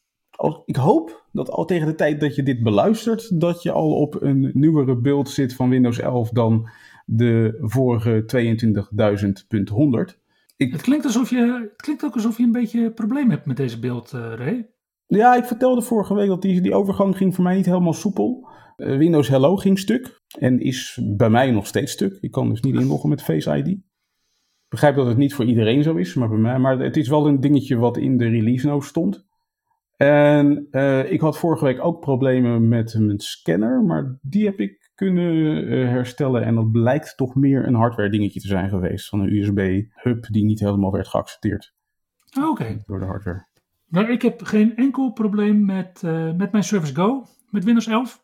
ik 0.65 0.75
hoop 0.75 1.25
dat 1.31 1.49
al 1.49 1.65
tegen 1.65 1.87
de 1.87 1.95
tijd 1.95 2.19
dat 2.19 2.35
je 2.35 2.43
dit 2.43 2.63
beluistert, 2.63 3.39
dat 3.41 3.63
je 3.63 3.71
al 3.71 3.91
op 3.95 4.21
een 4.21 4.51
nieuwere 4.53 4.95
build 4.95 5.29
zit 5.29 5.55
van 5.55 5.69
Windows 5.69 5.99
11 5.99 6.29
dan 6.29 6.69
de 7.05 7.57
vorige 7.59 8.23
22.000.100. 10.11 10.21
Ik... 10.57 10.71
Het, 10.71 10.81
klinkt 10.81 11.05
alsof 11.05 11.29
je, 11.29 11.69
het 11.71 11.81
klinkt 11.81 12.03
ook 12.03 12.13
alsof 12.13 12.37
je 12.37 12.43
een 12.43 12.51
beetje 12.51 12.91
probleem 12.91 13.29
hebt 13.29 13.45
met 13.45 13.57
deze 13.57 13.79
beeld, 13.79 14.11
uh, 14.15 14.33
Ray. 14.35 14.69
Ja, 15.07 15.35
ik 15.35 15.45
vertelde 15.45 15.81
vorige 15.81 16.13
week 16.13 16.27
dat 16.27 16.41
die, 16.41 16.61
die 16.61 16.73
overgang 16.73 17.17
ging 17.17 17.35
voor 17.35 17.43
mij 17.43 17.55
niet 17.55 17.65
helemaal 17.65 17.93
soepel. 17.93 18.47
Uh, 18.77 18.97
Windows 18.97 19.27
Hello 19.27 19.55
ging 19.55 19.79
stuk 19.79 20.21
en 20.39 20.59
is 20.59 20.99
bij 21.03 21.29
mij 21.29 21.51
nog 21.51 21.67
steeds 21.67 21.91
stuk. 21.91 22.17
Ik 22.21 22.31
kan 22.31 22.49
dus 22.49 22.61
niet 22.61 22.75
inloggen 22.75 23.09
met 23.09 23.23
Face 23.23 23.57
ID. 23.57 23.67
Ik 23.67 23.81
begrijp 24.69 24.95
dat 24.95 25.07
het 25.07 25.17
niet 25.17 25.33
voor 25.33 25.45
iedereen 25.45 25.83
zo 25.83 25.95
is, 25.95 26.13
maar 26.13 26.29
bij 26.29 26.37
mij. 26.37 26.59
Maar 26.59 26.79
het 26.79 26.97
is 26.97 27.07
wel 27.07 27.27
een 27.27 27.39
dingetje 27.39 27.75
wat 27.75 27.97
in 27.97 28.17
de 28.17 28.27
release 28.27 28.67
notes 28.67 28.87
stond. 28.87 29.25
En 29.97 30.67
uh, 30.71 31.11
ik 31.11 31.21
had 31.21 31.37
vorige 31.37 31.65
week 31.65 31.85
ook 31.85 31.99
problemen 31.99 32.67
met 32.67 32.95
mijn 32.99 33.19
scanner, 33.19 33.83
maar 33.83 34.19
die 34.21 34.45
heb 34.45 34.59
ik 34.59 34.82
kunnen 35.03 35.63
uh, 35.73 35.89
herstellen. 35.89 36.43
En 36.43 36.55
dat 36.55 36.71
blijkt 36.71 37.17
toch 37.17 37.35
meer 37.35 37.67
een 37.67 37.75
hardware 37.75 38.09
dingetje 38.09 38.39
te 38.39 38.47
zijn 38.47 38.69
geweest 38.69 39.09
van 39.09 39.19
een 39.19 39.33
USB-hub 39.33 40.27
die 40.27 40.45
niet 40.45 40.59
helemaal 40.59 40.91
werd 40.91 41.07
geaccepteerd. 41.07 41.73
Oh, 42.37 42.49
Oké. 42.49 42.81
Door 42.85 42.99
de 42.99 43.05
hardware. 43.05 43.47
Nou, 43.87 44.11
ik 44.11 44.21
heb 44.21 44.43
geen 44.43 44.75
enkel 44.75 45.11
probleem 45.11 45.65
met, 45.65 46.01
uh, 46.05 46.33
met 46.33 46.51
mijn 46.51 46.63
Service 46.63 46.95
Go, 46.95 47.25
met 47.49 47.63
Windows 47.63 47.87
11. 47.87 48.23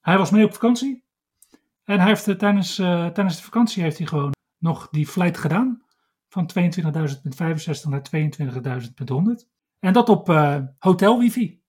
Hij 0.00 0.18
was 0.18 0.30
mee 0.30 0.44
op 0.44 0.52
vakantie. 0.52 1.04
En 1.84 1.98
hij 1.98 2.08
heeft 2.08 2.38
tijdens, 2.38 2.74
tijdens 2.74 3.36
de 3.36 3.42
vakantie 3.42 3.82
heeft 3.82 3.98
hij 3.98 4.06
gewoon 4.06 4.32
nog 4.58 4.88
die 4.90 5.06
flight 5.06 5.38
gedaan. 5.38 5.82
Van 6.28 6.50
22.065 6.58 7.88
naar 7.88 8.02
22.000.100. 8.16 9.48
En 9.78 9.92
dat 9.92 10.08
op 10.08 10.26
hotel 10.78 11.18
wifi. 11.18 11.63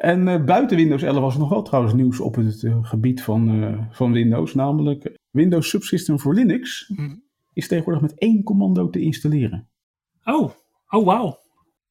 En 0.00 0.26
uh, 0.26 0.44
buiten 0.44 0.76
Windows 0.76 1.02
11 1.02 1.20
was 1.20 1.34
er 1.34 1.40
nog 1.40 1.48
wel 1.48 1.62
trouwens 1.62 1.94
nieuws 1.94 2.20
op 2.20 2.34
het 2.34 2.62
uh, 2.62 2.78
gebied 2.82 3.22
van, 3.22 3.88
van 3.90 4.12
Windows. 4.12 4.54
Namelijk 4.54 5.18
Windows 5.30 5.68
Subsystem 5.68 6.20
voor 6.20 6.34
Linux 6.34 6.92
mm. 6.96 7.22
is 7.52 7.68
tegenwoordig 7.68 8.02
met 8.02 8.18
één 8.18 8.42
commando 8.42 8.90
te 8.90 9.00
installeren. 9.00 9.68
Oh, 10.24 10.50
oh 10.88 11.04
wauw. 11.04 11.38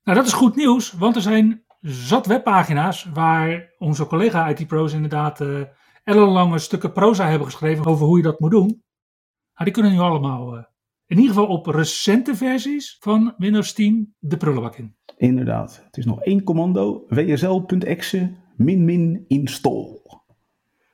Nou 0.04 0.18
dat 0.18 0.26
is 0.26 0.34
goed 0.34 0.56
nieuws, 0.56 0.92
want 0.92 1.16
er 1.16 1.22
zijn 1.22 1.64
zat 1.82 2.26
webpagina's 2.26 3.10
waar 3.14 3.74
onze 3.78 4.06
collega 4.06 4.48
IT-pro's 4.48 4.94
inderdaad 4.94 5.44
ellenlange 6.04 6.60
stukken 6.60 6.92
proza 6.92 7.28
hebben 7.28 7.48
geschreven 7.48 7.86
over 7.86 8.06
hoe 8.06 8.18
je 8.18 8.24
dat 8.24 8.40
moet 8.40 8.52
doen. 8.52 8.68
Nou, 8.68 9.64
die 9.64 9.72
kunnen 9.72 9.92
nu 9.92 10.00
allemaal 10.00 10.70
in 11.10 11.18
ieder 11.18 11.34
geval 11.34 11.48
op 11.48 11.66
recente 11.66 12.36
versies 12.36 12.98
van 13.00 13.34
Windows 13.38 13.74
10 13.74 14.16
de 14.20 14.38
prullenbak 14.38 14.76
in. 14.76 14.96
Inderdaad. 15.20 15.82
Het 15.86 15.98
is 15.98 16.06
nog 16.06 16.22
één 16.22 16.44
commando. 16.44 17.06
wsl.exe 17.08 18.32
min 18.56 18.86
min 18.86 19.26
install. 19.28 20.02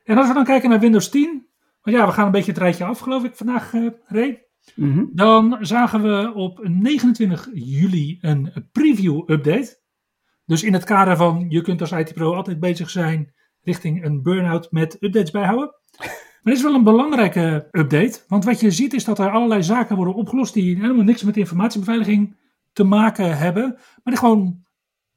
En 0.04 0.18
als 0.18 0.28
we 0.28 0.34
dan 0.34 0.44
kijken 0.44 0.70
naar 0.70 0.80
Windows 0.80 1.08
10. 1.08 1.46
Want 1.82 1.96
ja, 1.96 2.06
we 2.06 2.12
gaan 2.12 2.26
een 2.26 2.32
beetje 2.32 2.52
het 2.52 2.60
rijtje 2.60 2.84
af 2.84 2.98
geloof 2.98 3.24
ik 3.24 3.34
vandaag, 3.34 3.72
uh, 3.72 3.90
Ray. 4.06 4.46
Mm 4.74 4.92
-hmm. 4.92 5.10
Dan 5.12 5.56
zagen 5.60 6.02
we 6.02 6.32
op 6.34 6.68
29 6.68 7.48
juli 7.52 8.18
een 8.20 8.68
preview 8.72 9.30
update. 9.30 9.80
Dus 10.44 10.62
in 10.62 10.72
het 10.72 10.84
kader 10.84 11.16
van 11.16 11.46
je 11.48 11.60
kunt 11.60 11.80
als 11.80 11.92
IT 11.92 12.14
Pro 12.14 12.34
altijd 12.34 12.60
bezig 12.60 12.90
zijn 12.90 13.34
richting 13.62 14.04
een 14.04 14.22
burn-out 14.22 14.70
met 14.70 14.96
updates 15.00 15.30
bijhouden. 15.30 15.74
Maar 16.42 16.54
dit 16.54 16.64
is 16.64 16.70
wel 16.70 16.78
een 16.78 16.84
belangrijke 16.84 17.68
update. 17.70 18.20
Want 18.28 18.44
wat 18.44 18.60
je 18.60 18.70
ziet 18.70 18.92
is 18.92 19.04
dat 19.04 19.18
er 19.18 19.30
allerlei 19.30 19.62
zaken 19.62 19.96
worden 19.96 20.14
opgelost 20.14 20.54
die 20.54 20.76
helemaal 20.76 21.04
niks 21.04 21.22
met 21.22 21.36
informatiebeveiliging 21.36 22.36
te 22.76 22.84
maken 22.84 23.38
hebben. 23.38 23.72
Maar 23.74 24.14
die 24.14 24.16
gewoon 24.16 24.64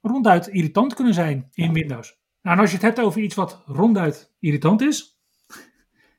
ronduit 0.02 0.48
irritant 0.48 0.94
kunnen 0.94 1.14
zijn 1.14 1.50
in 1.54 1.74
Windows. 1.74 2.18
Nou, 2.42 2.56
en 2.56 2.62
als 2.62 2.70
je 2.70 2.76
het 2.76 2.86
hebt 2.86 3.00
over 3.00 3.22
iets 3.22 3.36
wat 3.36 3.64
ronduit 3.66 4.34
irritant 4.40 4.82
is, 4.82 5.20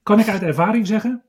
kan 0.03 0.19
ik 0.19 0.29
uit 0.29 0.43
ervaring 0.43 0.87
zeggen, 0.87 1.25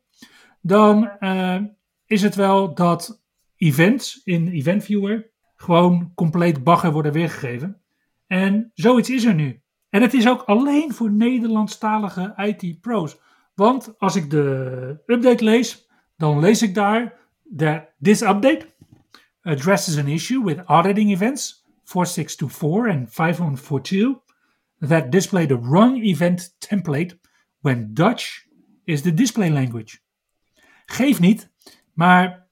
dan 0.62 1.12
uh, 1.20 1.62
is 2.06 2.22
het 2.22 2.36
wel 2.36 2.74
dat 2.74 3.24
events 3.56 4.22
in 4.24 4.48
Event 4.48 4.84
Viewer 4.84 5.30
gewoon 5.56 6.12
compleet 6.16 6.64
bagger 6.64 6.92
worden 6.92 7.12
weergegeven. 7.12 7.82
En 8.28 8.72
zoiets 8.74 9.10
is 9.10 9.26
er 9.26 9.36
nu. 9.36 9.62
En 9.90 10.02
het 10.02 10.14
is 10.14 10.28
ook 10.28 10.42
alleen 10.42 10.94
voor 10.94 11.12
Nederlandstalige 11.12 12.34
IT-pro's. 12.36 13.20
Want 13.54 14.00
als 14.00 14.16
ik 14.16 14.30
de 14.30 15.04
update 15.06 15.44
lees, 15.44 15.90
dan 16.18 16.40
lees 16.40 16.62
ik 16.62 16.74
daar 16.74 17.20
that 17.58 17.84
this 18.02 18.22
update 18.22 18.72
addresses 19.44 19.98
an 19.98 20.08
issue 20.08 20.44
with 20.44 20.66
auditing 20.66 21.12
events 21.12 21.64
4624 21.84 22.88
and 22.88 23.10
5142 23.10 24.22
that 24.82 25.12
display 25.12 25.46
the 25.46 25.58
wrong 25.58 26.04
event 26.04 26.50
template 26.60 27.18
when 27.62 27.94
Dutch 27.94 28.48
is 28.86 29.02
the 29.02 29.14
display 29.14 29.50
language. 29.50 30.00
Geef 30.86 31.20
niet, 31.20 31.52
maar 31.94 32.48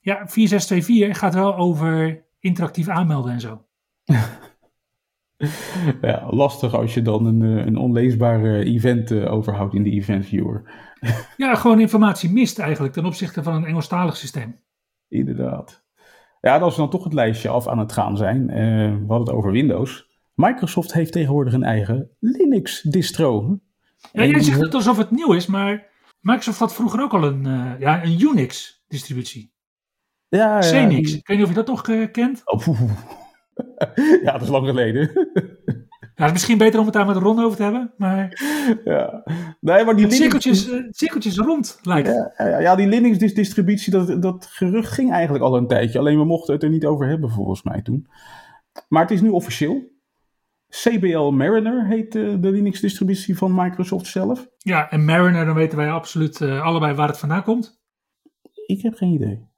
ja, 0.00 0.14
4624 0.14 1.18
gaat 1.18 1.34
wel 1.34 1.56
over 1.56 2.24
interactief 2.38 2.88
aanmelden 2.88 3.32
en 3.32 3.40
zo. 3.40 3.66
ja, 6.02 6.26
lastig 6.30 6.74
als 6.74 6.94
je 6.94 7.02
dan 7.02 7.26
een, 7.26 7.42
eh, 7.42 7.66
een 7.66 7.76
onleesbare 7.76 8.64
event 8.64 9.10
uh, 9.10 9.32
overhoudt 9.32 9.74
in 9.74 9.82
de 9.82 9.90
event 9.90 10.26
viewer. 10.26 10.62
ja, 11.36 11.54
gewoon 11.54 11.80
informatie 11.80 12.30
mist 12.30 12.58
eigenlijk 12.58 12.94
ten 12.94 13.04
opzichte 13.04 13.42
van 13.42 13.54
een 13.54 13.64
Engelstalig 13.64 14.16
systeem. 14.16 14.60
Inderdaad. 15.08 15.81
Ja, 16.42 16.58
als 16.58 16.74
we 16.74 16.80
dan 16.80 16.90
toch 16.90 17.04
het 17.04 17.12
lijstje 17.12 17.48
af 17.48 17.68
aan 17.68 17.78
het 17.78 17.92
gaan 17.92 18.16
zijn. 18.16 18.50
Uh, 18.50 18.56
we 18.90 19.04
hadden 19.08 19.26
het 19.26 19.30
over 19.30 19.50
Windows. 19.50 20.10
Microsoft 20.34 20.92
heeft 20.92 21.12
tegenwoordig 21.12 21.52
een 21.52 21.62
eigen 21.62 22.10
Linux-distro. 22.18 23.58
Ja, 24.12 24.24
jij 24.24 24.42
zegt 24.42 24.60
het 24.60 24.74
alsof 24.74 24.96
het 24.96 25.10
nieuw 25.10 25.32
is, 25.32 25.46
maar 25.46 25.86
Microsoft 26.20 26.58
had 26.58 26.74
vroeger 26.74 27.02
ook 27.02 27.12
al 27.12 27.24
een, 27.24 27.46
uh, 27.46 27.72
ja, 27.78 28.04
een 28.04 28.20
Unix-distributie. 28.20 29.52
Ja, 30.28 30.58
Xenix. 30.58 31.10
Ja, 31.10 31.16
Ik 31.16 31.26
weet 31.26 31.36
niet 31.36 31.46
of 31.46 31.54
je 31.54 31.62
dat 31.62 31.88
uh, 31.88 32.10
kent. 32.10 32.42
Oh, 32.44 32.66
ja, 34.24 34.32
dat 34.32 34.42
is 34.42 34.48
lang 34.48 34.66
geleden. 34.66 35.10
Ja, 36.22 36.28
het 36.28 36.36
is 36.36 36.46
misschien 36.46 36.66
beter 36.66 36.78
om 36.78 36.84
het 36.84 36.94
daar 36.94 37.06
met 37.06 37.16
Ron 37.16 37.44
over 37.44 37.56
te 37.56 37.62
hebben, 37.62 37.92
maar... 37.96 38.40
Ja, 38.84 39.22
nee, 39.60 39.84
maar 39.84 39.96
die 39.96 40.06
Linux... 40.06 40.16
cirkeltjes, 40.16 40.68
uh, 40.68 40.86
cirkeltjes 40.90 41.36
rond, 41.36 41.78
lijkt 41.82 42.08
ja, 42.08 42.32
ja, 42.36 42.60
ja, 42.60 42.74
die 42.74 42.86
Linux-distributie, 42.86 43.92
dat, 43.92 44.22
dat 44.22 44.46
gerucht 44.46 44.92
ging 44.92 45.12
eigenlijk 45.12 45.44
al 45.44 45.56
een 45.56 45.66
tijdje. 45.66 45.98
Alleen 45.98 46.18
we 46.18 46.24
mochten 46.24 46.54
het 46.54 46.62
er 46.62 46.68
niet 46.68 46.86
over 46.86 47.08
hebben, 47.08 47.30
volgens 47.30 47.62
mij 47.62 47.82
toen. 47.82 48.06
Maar 48.88 49.02
het 49.02 49.10
is 49.10 49.20
nu 49.20 49.28
officieel. 49.28 49.90
CBL 50.68 51.30
Mariner 51.30 51.86
heet 51.86 52.14
uh, 52.14 52.36
de 52.40 52.50
Linux-distributie 52.50 53.36
van 53.36 53.54
Microsoft 53.54 54.06
zelf. 54.06 54.48
Ja, 54.58 54.90
en 54.90 55.04
Mariner, 55.04 55.44
dan 55.44 55.54
weten 55.54 55.78
wij 55.78 55.90
absoluut 55.90 56.40
uh, 56.40 56.62
allebei 56.62 56.94
waar 56.94 57.08
het 57.08 57.18
vandaan 57.18 57.42
komt. 57.42 57.80
Ik 58.66 58.82
heb 58.82 58.94
geen 58.94 59.12
idee. 59.12 59.48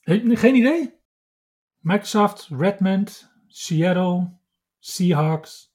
He, 0.00 0.36
geen 0.36 0.54
idee? 0.54 0.94
Microsoft, 1.78 2.48
Redmond, 2.58 3.32
Seattle, 3.46 4.38
Seahawks. 4.78 5.73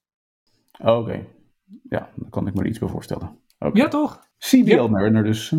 Oké, 0.79 0.91
okay. 0.91 1.27
ja, 1.89 2.09
daar 2.15 2.29
kan 2.29 2.47
ik 2.47 2.53
me 2.53 2.67
iets 2.67 2.79
bij 2.79 2.89
voorstellen. 2.89 3.39
Okay. 3.59 3.81
Ja, 3.81 3.87
toch? 3.87 4.19
CBL 4.37 4.69
ja. 4.69 4.87
Mariner 4.87 5.23
dus. 5.23 5.55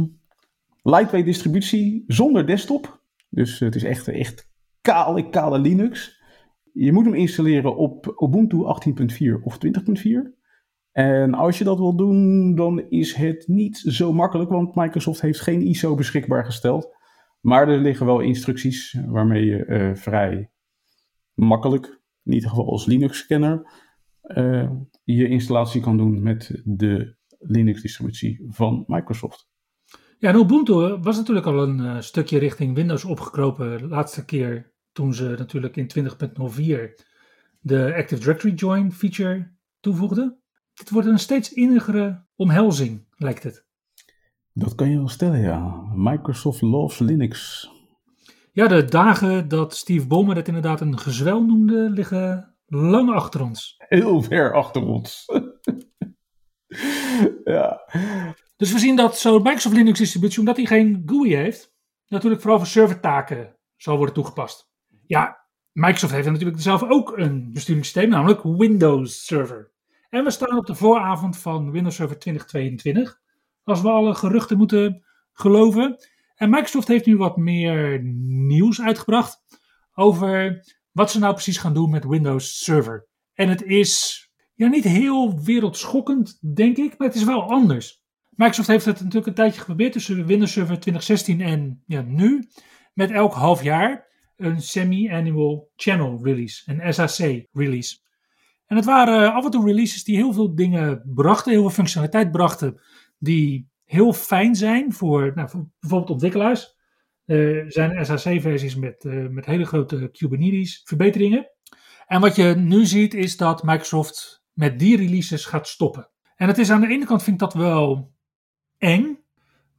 Lightweight 0.82 1.24
distributie 1.24 2.04
zonder 2.06 2.46
desktop. 2.46 3.02
Dus 3.28 3.58
het 3.58 3.74
is 3.74 3.84
echt, 3.84 4.08
echt 4.08 4.50
kale, 4.80 5.28
kale 5.28 5.58
Linux. 5.58 6.22
Je 6.72 6.92
moet 6.92 7.04
hem 7.04 7.14
installeren 7.14 7.76
op 7.76 8.14
Ubuntu 8.18 8.56
18.4 8.56 9.42
of 9.42 9.58
20.4. 9.66 10.38
En 10.92 11.34
als 11.34 11.58
je 11.58 11.64
dat 11.64 11.78
wil 11.78 11.96
doen, 11.96 12.54
dan 12.54 12.80
is 12.88 13.14
het 13.14 13.48
niet 13.48 13.76
zo 13.76 14.12
makkelijk, 14.12 14.50
want 14.50 14.74
Microsoft 14.74 15.20
heeft 15.20 15.40
geen 15.40 15.62
ISO 15.62 15.94
beschikbaar 15.94 16.44
gesteld. 16.44 16.96
Maar 17.40 17.68
er 17.68 17.78
liggen 17.78 18.06
wel 18.06 18.20
instructies 18.20 18.98
waarmee 19.06 19.44
je 19.44 19.66
uh, 19.66 19.94
vrij 19.94 20.50
makkelijk 21.34 22.00
in 22.24 22.32
ieder 22.32 22.48
geval 22.48 22.70
als 22.70 22.86
Linux-scanner, 22.86 23.72
uh, 24.34 24.70
je 25.04 25.28
installatie 25.28 25.80
kan 25.80 25.96
doen 25.96 26.22
met 26.22 26.62
de 26.64 27.16
Linux-distributie 27.38 28.46
van 28.49 28.84
Microsoft. 28.87 29.49
Ja, 30.18 30.28
en 30.28 30.40
Ubuntu 30.40 30.72
was 31.00 31.16
natuurlijk 31.16 31.46
al 31.46 31.62
een 31.62 31.78
uh, 31.78 32.00
stukje 32.00 32.38
richting 32.38 32.75
Windows 32.75 33.04
opgekropen. 33.04 33.78
De 33.78 33.88
laatste 33.88 34.25
keer 34.25 34.72
toen 34.92 35.14
ze 35.14 35.34
natuurlijk 35.38 35.76
in 35.76 35.90
20.04 35.99 37.08
de 37.60 37.94
Active 37.96 38.20
Directory 38.20 38.54
Join 38.54 38.92
feature 38.92 39.50
toevoegden. 39.80 40.38
Het 40.75 40.90
wordt 40.90 41.08
een 41.08 41.18
steeds 41.18 41.52
innigere 41.52 42.25
omhelzing, 42.37 43.06
lijkt 43.16 43.42
het. 43.42 43.66
Dat 44.52 44.75
kan 44.75 44.90
je 44.90 44.96
wel 44.96 45.08
stellen, 45.08 45.40
ja. 45.40 45.82
Microsoft 45.94 46.60
loves 46.60 46.99
Linux. 46.99 47.68
Ja, 48.52 48.66
de 48.66 48.84
dagen 48.84 49.49
dat 49.49 49.76
Steve 49.76 50.06
Ballmer 50.06 50.37
het 50.37 50.49
inderdaad 50.49 50.80
een 50.80 50.99
gezwel 50.99 51.44
noemde, 51.44 51.90
liggen 51.90 52.54
lang 52.70 53.10
achter 53.10 53.42
ons. 53.42 53.74
Heel 53.78 54.22
ver 54.22 54.54
achter 54.54 54.82
ons. 54.82 55.26
ja. 57.44 57.82
Dus 58.56 58.72
we 58.72 58.78
zien 58.78 58.96
dat 58.96 59.18
zo'n 59.18 59.42
Microsoft 59.42 59.74
Linux 59.74 59.98
distributie, 59.98 60.38
omdat 60.38 60.56
hij 60.56 60.66
geen 60.66 61.02
GUI 61.06 61.36
heeft, 61.36 61.74
natuurlijk 62.08 62.40
vooral 62.40 62.58
voor 62.58 62.68
servertaken 62.68 63.56
zal 63.76 63.96
worden 63.96 64.14
toegepast. 64.14 64.70
Ja, 65.06 65.40
Microsoft 65.72 66.12
heeft 66.12 66.30
natuurlijk 66.30 66.60
zelf 66.60 66.82
ook 66.82 67.18
een 67.18 67.52
besturingssysteem, 67.52 68.08
namelijk 68.08 68.42
Windows 68.42 69.24
Server. 69.24 69.70
En 70.08 70.24
we 70.24 70.30
staan 70.30 70.58
op 70.58 70.66
de 70.66 70.74
vooravond 70.74 71.38
van 71.38 71.70
Windows 71.70 71.94
Server 71.94 72.18
2022, 72.18 73.20
als 73.64 73.80
we 73.80 73.88
alle 73.88 74.14
geruchten 74.14 74.56
moeten 74.56 75.04
geloven. 75.32 75.96
En 76.34 76.50
Microsoft 76.50 76.88
heeft 76.88 77.06
nu 77.06 77.16
wat 77.16 77.36
meer 77.36 78.00
nieuws 78.24 78.80
uitgebracht 78.80 79.42
over 79.94 80.62
wat 81.00 81.11
ze 81.11 81.19
nou 81.19 81.33
precies 81.33 81.59
gaan 81.59 81.75
doen 81.75 81.90
met 81.90 82.04
Windows 82.04 82.64
Server. 82.64 83.09
En 83.35 83.49
het 83.49 83.62
is 83.62 84.25
ja, 84.54 84.69
niet 84.69 84.85
heel 84.85 85.40
wereldschokkend, 85.42 86.54
denk 86.54 86.76
ik, 86.76 86.99
maar 86.99 87.07
het 87.09 87.16
is 87.16 87.25
wel 87.25 87.42
anders. 87.42 88.02
Microsoft 88.30 88.69
heeft 88.69 88.85
het 88.85 88.99
natuurlijk 88.99 89.26
een 89.26 89.35
tijdje 89.35 89.61
geprobeerd 89.61 89.92
tussen 89.92 90.26
Windows 90.26 90.52
Server 90.52 90.80
2016 90.80 91.40
en 91.40 91.83
ja, 91.87 92.02
nu. 92.02 92.49
Met 92.95 93.11
elk 93.11 93.33
half 93.33 93.62
jaar 93.62 94.09
een 94.37 94.62
semi-annual 94.62 95.71
channel 95.76 96.21
release, 96.23 96.73
een 96.73 96.95
SAC 96.95 97.47
release. 97.52 97.99
En 98.66 98.76
het 98.76 98.85
waren 98.85 99.33
af 99.33 99.45
en 99.45 99.50
toe 99.50 99.66
releases 99.66 100.04
die 100.04 100.16
heel 100.16 100.33
veel 100.33 100.54
dingen 100.54 101.02
brachten, 101.14 101.52
heel 101.52 101.61
veel 101.61 101.71
functionaliteit 101.71 102.30
brachten, 102.30 102.80
die 103.19 103.69
heel 103.85 104.12
fijn 104.12 104.54
zijn 104.54 104.92
voor, 104.92 105.33
nou, 105.35 105.49
voor 105.49 105.69
bijvoorbeeld 105.80 106.11
ontwikkelaars. 106.11 106.78
Er 107.30 107.72
zijn 107.72 108.06
SAC-versies 108.06 108.76
met, 108.76 109.04
uh, 109.04 109.28
met 109.28 109.46
hele 109.46 109.64
grote 109.64 110.08
Kubernetes 110.12 110.82
verbeteringen. 110.84 111.50
En 112.06 112.20
wat 112.20 112.37
je 112.37 112.44
nu 112.44 112.87
ziet 112.87 113.14
is 113.14 113.37
dat 113.37 113.62
Microsoft 113.62 114.44
met 114.52 114.78
die 114.78 114.96
releases 114.96 115.44
gaat 115.44 115.68
stoppen. 115.68 116.10
En 116.37 116.49
het 116.49 116.58
is 116.58 116.70
aan 116.70 116.80
de 116.80 116.88
ene 116.88 117.04
kant 117.04 117.22
vind 117.22 117.42
ik 117.42 117.49
dat 117.49 117.54
wel 117.54 118.14
eng. 118.78 119.18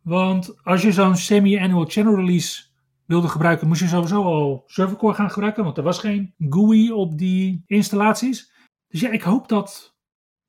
Want 0.02 0.64
als 0.64 0.82
je 0.82 0.92
zo'n 0.92 1.16
semi-annual 1.16 1.86
channel 1.86 2.16
release 2.16 2.64
wilde 3.06 3.28
gebruiken, 3.28 3.68
moest 3.68 3.82
je 3.82 3.88
sowieso 3.88 4.24
al 4.24 4.64
servercore 4.66 5.14
gaan 5.14 5.32
gebruiken. 5.32 5.64
Want 5.64 5.78
er 5.78 5.84
was 5.84 6.00
geen 6.00 6.34
GUI 6.38 6.92
op 6.92 7.18
die 7.18 7.64
installaties. 7.66 8.54
Dus 8.88 9.02
ja, 9.02 9.10
ik 9.10 9.22
hoop 9.22 9.48
dat 9.48 9.98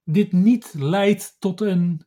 dit 0.05 0.33
niet 0.33 0.75
leidt 0.79 1.37
tot 1.39 1.61
een, 1.61 2.07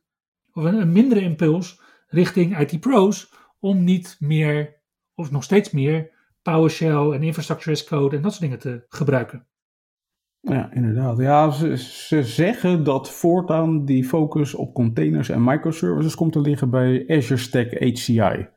of 0.52 0.64
een, 0.64 0.80
een 0.80 0.92
mindere 0.92 1.20
impuls 1.20 1.80
richting 2.06 2.58
IT 2.58 2.80
pros 2.80 3.34
om 3.58 3.84
niet 3.84 4.16
meer, 4.18 4.75
of 5.16 5.30
nog 5.30 5.44
steeds 5.44 5.70
meer, 5.70 6.10
PowerShell 6.42 7.10
en 7.10 7.22
infrastructure 7.22 7.70
as 7.70 7.84
code 7.84 8.16
en 8.16 8.22
dat 8.22 8.30
soort 8.30 8.42
dingen 8.42 8.58
te 8.58 8.84
gebruiken. 8.88 9.46
Ja, 10.40 10.72
inderdaad. 10.72 11.18
Ja, 11.18 11.50
ze, 11.50 11.76
ze, 11.76 12.24
zeggen 12.24 12.84
dat 12.84 13.10
voortaan 13.10 13.84
die 13.84 14.04
focus 14.04 14.54
op 14.54 14.74
containers 14.74 15.28
en 15.28 15.44
microservices 15.44 16.14
komt 16.14 16.32
te 16.32 16.40
liggen 16.40 16.70
bij 16.70 17.04
Azure 17.08 17.36
Stack 17.36 17.72
HCI. 17.72 18.48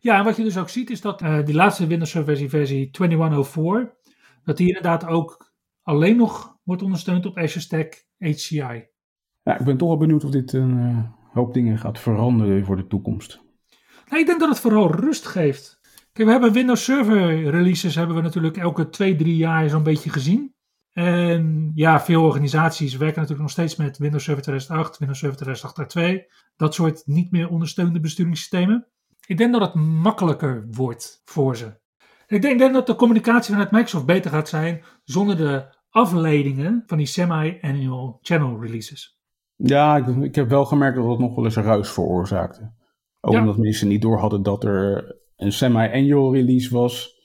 Ja, 0.00 0.18
en 0.18 0.24
wat 0.24 0.36
je 0.36 0.42
dus 0.42 0.58
ook 0.58 0.68
ziet 0.68 0.90
is 0.90 1.00
dat 1.00 1.22
uh, 1.22 1.44
die 1.44 1.54
laatste 1.54 1.86
Windows 1.86 2.10
Server 2.10 2.28
versie, 2.30 2.48
versie 2.48 2.90
2104, 2.90 3.96
dat 4.44 4.56
die 4.56 4.66
inderdaad 4.66 5.06
ook 5.06 5.52
alleen 5.82 6.16
nog 6.16 6.56
wordt 6.62 6.82
ondersteund 6.82 7.26
op 7.26 7.36
Azure 7.36 7.60
Stack 7.60 8.04
HCI. 8.18 8.86
Ja, 9.42 9.58
ik 9.58 9.64
ben 9.64 9.76
toch 9.76 9.88
wel 9.88 9.98
benieuwd 9.98 10.24
of 10.24 10.30
dit 10.30 10.52
een 10.52 10.78
uh, 10.78 10.98
hoop 11.32 11.54
dingen 11.54 11.78
gaat 11.78 11.98
veranderen 11.98 12.64
voor 12.64 12.76
de 12.76 12.86
toekomst. 12.86 13.40
Nou, 14.08 14.20
ik 14.20 14.26
denk 14.26 14.40
dat 14.40 14.48
het 14.48 14.60
vooral 14.60 14.90
rust 14.90 15.26
geeft. 15.26 15.77
Kijk, 16.18 16.30
we 16.30 16.36
hebben 16.36 16.52
Windows 16.52 16.84
Server 16.84 17.50
releases 17.50 17.94
hebben 17.94 18.16
we 18.16 18.22
natuurlijk 18.22 18.56
elke 18.56 18.88
twee, 18.88 19.16
drie 19.16 19.36
jaar 19.36 19.68
zo'n 19.68 19.82
beetje 19.82 20.10
gezien. 20.10 20.54
En 20.92 21.70
ja, 21.74 22.00
veel 22.00 22.22
organisaties 22.22 22.96
werken 22.96 23.14
natuurlijk 23.14 23.40
nog 23.40 23.50
steeds 23.50 23.76
met 23.76 23.98
Windows 23.98 24.24
Server 24.24 24.42
2008, 24.42 24.98
Windows 24.98 25.18
Server 25.18 25.36
2008 25.36 25.96
R2. 25.96 26.32
Dat 26.56 26.74
soort 26.74 27.02
niet 27.06 27.30
meer 27.30 27.48
ondersteunde 27.48 28.00
besturingssystemen. 28.00 28.86
Ik 29.26 29.36
denk 29.36 29.52
dat 29.52 29.60
het 29.60 29.74
makkelijker 29.74 30.66
wordt 30.70 31.22
voor 31.24 31.56
ze. 31.56 31.78
Ik 32.26 32.42
denk, 32.42 32.58
denk 32.58 32.72
dat 32.74 32.86
de 32.86 32.94
communicatie 32.94 33.52
vanuit 33.52 33.70
Microsoft 33.70 34.06
beter 34.06 34.30
gaat 34.30 34.48
zijn 34.48 34.82
zonder 35.04 35.36
de 35.36 35.76
afleidingen 35.90 36.82
van 36.86 36.98
die 36.98 37.06
semi-annual 37.06 38.18
channel 38.22 38.60
releases. 38.60 39.18
Ja, 39.56 39.96
ik, 39.96 40.06
ik, 40.06 40.34
heb 40.34 40.48
wel 40.48 40.64
gemerkt 40.64 40.96
dat 40.96 41.06
dat 41.06 41.18
nog 41.18 41.34
wel 41.34 41.44
eens 41.44 41.56
een 41.56 41.62
ruis 41.62 41.90
veroorzaakte. 41.90 42.72
Ook 43.20 43.34
omdat 43.34 43.58
mensen 43.58 43.88
niet 43.88 44.02
door 44.02 44.18
hadden 44.18 44.42
dat 44.42 44.64
er 44.64 45.16
een 45.38 45.52
semi-annual 45.52 46.34
release 46.34 46.74
was 46.74 47.16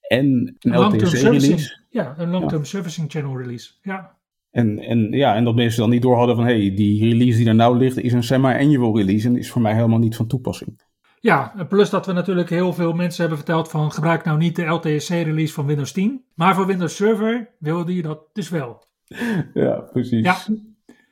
en 0.00 0.56
een 0.58 0.78
LTC-release. 0.78 1.82
Ja, 1.90 2.14
een 2.18 2.30
long-term 2.30 2.64
servicing 2.64 3.10
channel 3.10 3.38
release. 3.38 3.72
Ja. 3.82 4.16
En, 4.50 4.78
en, 4.78 5.12
ja, 5.12 5.34
en 5.34 5.44
dat 5.44 5.54
mensen 5.54 5.80
dan 5.80 5.90
niet 5.90 6.02
door 6.02 6.16
hadden 6.16 6.36
van, 6.36 6.44
hé, 6.44 6.66
hey, 6.66 6.74
die 6.74 7.08
release 7.08 7.38
die 7.38 7.48
er 7.48 7.54
nou 7.54 7.78
ligt 7.78 7.98
is 7.98 8.12
een 8.12 8.22
semi-annual 8.22 8.96
release 8.96 9.28
en 9.28 9.36
is 9.36 9.50
voor 9.50 9.62
mij 9.62 9.74
helemaal 9.74 9.98
niet 9.98 10.16
van 10.16 10.26
toepassing. 10.26 10.82
Ja, 11.20 11.66
plus 11.68 11.90
dat 11.90 12.06
we 12.06 12.12
natuurlijk 12.12 12.50
heel 12.50 12.72
veel 12.72 12.92
mensen 12.92 13.20
hebben 13.20 13.38
verteld 13.38 13.70
van 13.70 13.92
gebruik 13.92 14.24
nou 14.24 14.38
niet 14.38 14.56
de 14.56 14.64
LTSC-release 14.64 15.52
van 15.52 15.66
Windows 15.66 15.92
10. 15.92 16.24
Maar 16.34 16.54
voor 16.54 16.66
Windows 16.66 16.96
Server 16.96 17.54
wilde 17.58 17.94
je 17.94 18.02
dat 18.02 18.28
dus 18.32 18.48
wel. 18.48 18.82
Ja, 19.54 19.80
precies. 19.80 20.24
Ja. 20.24 20.36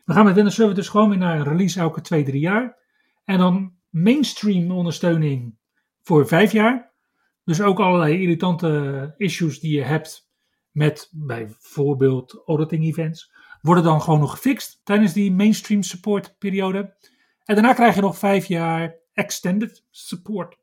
We 0.05 0.13
gaan 0.13 0.25
met 0.25 0.35
Windows 0.35 0.55
Server 0.55 0.75
dus 0.75 0.89
gewoon 0.89 1.09
weer 1.09 1.19
naar 1.19 1.37
een 1.37 1.45
release 1.45 1.81
elke 1.81 2.01
twee, 2.01 2.25
drie 2.25 2.41
jaar. 2.41 2.77
En 3.25 3.39
dan 3.39 3.73
mainstream 3.91 4.71
ondersteuning 4.71 5.57
voor 6.03 6.27
vijf 6.27 6.53
jaar. 6.53 6.93
Dus 7.45 7.61
ook 7.61 7.81
allerlei 7.81 8.21
irritante 8.21 9.15
issues 9.17 9.61
die 9.61 9.77
je 9.77 9.83
hebt 9.83 10.31
met 10.71 11.09
bijvoorbeeld 11.13 12.43
auditing 12.47 12.85
events, 12.85 13.33
worden 13.61 13.85
dan 13.85 14.03
gewoon 14.03 14.21
nog 14.21 14.31
gefixt 14.31 14.81
tijdens 14.85 15.13
die 15.13 15.33
mainstream 15.33 15.83
support 15.83 16.39
periode. 16.39 16.97
En 17.45 17.55
daarna 17.55 17.73
krijg 17.73 17.95
je 17.95 18.01
nog 18.01 18.19
vijf 18.19 18.47
jaar 18.47 18.95
extended 19.13 19.85
support. 19.91 20.57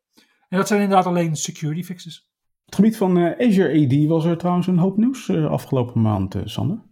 En 0.49 0.57
dat 0.57 0.67
zijn 0.67 0.81
inderdaad 0.81 1.05
alleen 1.05 1.35
security 1.35 1.83
fixes. 1.83 2.31
Op 2.59 2.65
het 2.65 2.75
gebied 2.75 2.97
van 2.97 3.17
uh, 3.17 3.47
Azure 3.47 3.85
AD 3.85 4.07
was 4.07 4.25
er 4.25 4.37
trouwens 4.37 4.67
een 4.67 4.77
hoop 4.77 4.97
nieuws 4.97 5.27
uh, 5.27 5.51
afgelopen 5.51 6.01
maand, 6.01 6.35
uh, 6.35 6.41
Sander. 6.45 6.83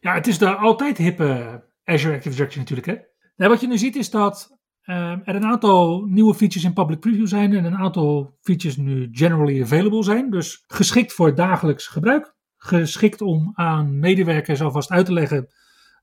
Ja, 0.00 0.14
het 0.14 0.26
is 0.26 0.38
de 0.38 0.56
altijd 0.56 0.98
hippe 0.98 1.62
Azure 1.84 2.14
Active 2.14 2.34
Directory 2.34 2.58
natuurlijk. 2.58 2.86
Hè? 2.86 2.96
Nou, 3.36 3.50
wat 3.50 3.60
je 3.60 3.66
nu 3.66 3.78
ziet 3.78 3.96
is 3.96 4.10
dat 4.10 4.58
er 4.84 5.34
een 5.34 5.44
aantal 5.44 6.04
nieuwe 6.04 6.34
features 6.34 6.64
in 6.64 6.72
public 6.72 7.00
preview 7.00 7.26
zijn 7.26 7.52
en 7.52 7.64
een 7.64 7.76
aantal 7.76 8.36
features 8.40 8.76
nu 8.76 9.08
generally 9.12 9.62
available 9.62 10.02
zijn. 10.02 10.30
Dus 10.30 10.64
geschikt 10.66 11.12
voor 11.12 11.34
dagelijks 11.34 11.86
gebruik. 11.86 12.34
Geschikt 12.56 13.20
om 13.20 13.50
aan 13.54 13.98
medewerkers 13.98 14.62
alvast 14.62 14.90
uit 14.90 15.06
te 15.06 15.12
leggen 15.12 15.48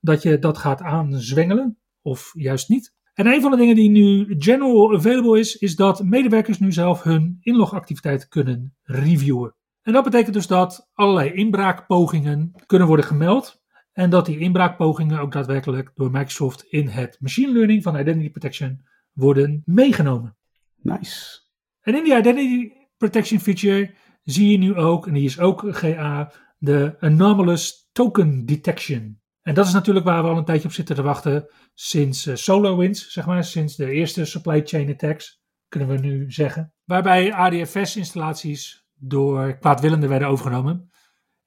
dat 0.01 0.21
je 0.21 0.39
dat 0.39 0.57
gaat 0.57 0.81
aanzwengelen 0.81 1.77
of 2.01 2.31
juist 2.33 2.69
niet. 2.69 2.93
En 3.13 3.27
een 3.27 3.41
van 3.41 3.51
de 3.51 3.57
dingen 3.57 3.75
die 3.75 3.89
nu 3.89 4.35
general 4.37 4.95
available 4.95 5.39
is, 5.39 5.55
is 5.55 5.75
dat 5.75 6.03
medewerkers 6.03 6.59
nu 6.59 6.71
zelf 6.71 7.03
hun 7.03 7.37
inlogactiviteit 7.41 8.27
kunnen 8.27 8.75
reviewen. 8.83 9.55
En 9.81 9.93
dat 9.93 10.03
betekent 10.03 10.33
dus 10.33 10.47
dat 10.47 10.89
allerlei 10.93 11.33
inbraakpogingen 11.33 12.51
kunnen 12.65 12.87
worden 12.87 13.05
gemeld. 13.05 13.60
En 13.91 14.09
dat 14.09 14.25
die 14.25 14.39
inbraakpogingen 14.39 15.19
ook 15.19 15.31
daadwerkelijk 15.31 15.91
door 15.95 16.11
Microsoft 16.11 16.63
in 16.63 16.87
het 16.87 17.17
machine 17.19 17.51
learning 17.51 17.83
van 17.83 17.99
Identity 17.99 18.29
Protection 18.31 18.85
worden 19.11 19.61
meegenomen. 19.65 20.37
Nice. 20.75 21.39
En 21.81 21.95
in 21.95 22.03
die 22.03 22.17
Identity 22.17 22.71
Protection 22.97 23.39
feature 23.39 23.95
zie 24.23 24.51
je 24.51 24.57
nu 24.57 24.75
ook, 24.75 25.07
en 25.07 25.13
die 25.13 25.23
is 25.23 25.39
ook 25.39 25.63
GA, 25.69 26.31
de 26.57 26.95
Anomalous 26.99 27.89
Token 27.91 28.45
Detection. 28.45 29.19
En 29.41 29.53
dat 29.53 29.65
is 29.65 29.73
natuurlijk 29.73 30.05
waar 30.05 30.23
we 30.23 30.29
al 30.29 30.37
een 30.37 30.45
tijdje 30.45 30.67
op 30.67 30.73
zitten 30.73 30.95
te 30.95 31.01
wachten 31.01 31.47
sinds 31.73 32.27
uh, 32.27 32.35
SolarWinds, 32.35 33.11
zeg 33.11 33.25
maar, 33.25 33.43
sinds 33.43 33.75
de 33.75 33.91
eerste 33.91 34.25
supply 34.25 34.61
chain 34.65 34.89
attacks, 34.89 35.41
kunnen 35.67 35.89
we 35.89 35.97
nu 35.97 36.31
zeggen. 36.31 36.73
Waarbij 36.83 37.33
ADFS-installaties 37.33 38.85
door 38.93 39.57
kwaadwillenden 39.57 40.09
werden 40.09 40.27
overgenomen. 40.27 40.90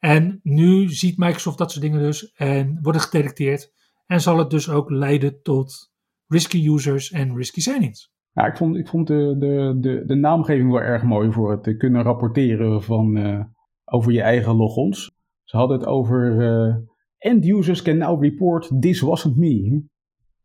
En 0.05 0.41
nu 0.43 0.89
ziet 0.89 1.19
Microsoft 1.19 1.59
dat 1.59 1.71
soort 1.71 1.85
dingen 1.85 2.01
dus 2.01 2.33
en 2.33 2.79
worden 2.83 3.01
gedetecteerd. 3.01 3.73
En 4.07 4.21
zal 4.21 4.39
het 4.39 4.51
dus 4.51 4.71
ook 4.71 4.91
leiden 4.91 5.43
tot 5.43 5.93
risky 6.27 6.69
users 6.69 7.11
en 7.11 7.37
risky 7.37 7.61
signings. 7.61 8.13
Ja, 8.33 8.47
ik 8.47 8.57
vond, 8.57 8.77
ik 8.77 8.89
vond 8.89 9.07
de, 9.07 9.37
de, 9.39 9.77
de, 9.81 10.05
de 10.07 10.15
naamgeving 10.15 10.71
wel 10.71 10.81
erg 10.81 11.03
mooi 11.03 11.33
voor 11.33 11.51
het 11.51 11.77
kunnen 11.77 12.03
rapporteren 12.03 12.83
van, 12.83 13.17
uh, 13.17 13.45
over 13.85 14.13
je 14.13 14.23
eigen 14.23 14.55
logons. 14.55 15.11
Ze 15.43 15.57
hadden 15.57 15.79
het 15.79 15.87
over 15.87 16.41
uh, 16.41 16.77
end 17.19 17.47
users 17.47 17.83
can 17.83 17.97
now 17.97 18.23
report 18.23 18.73
this 18.81 19.01
wasn't 19.01 19.37
me. 19.37 19.85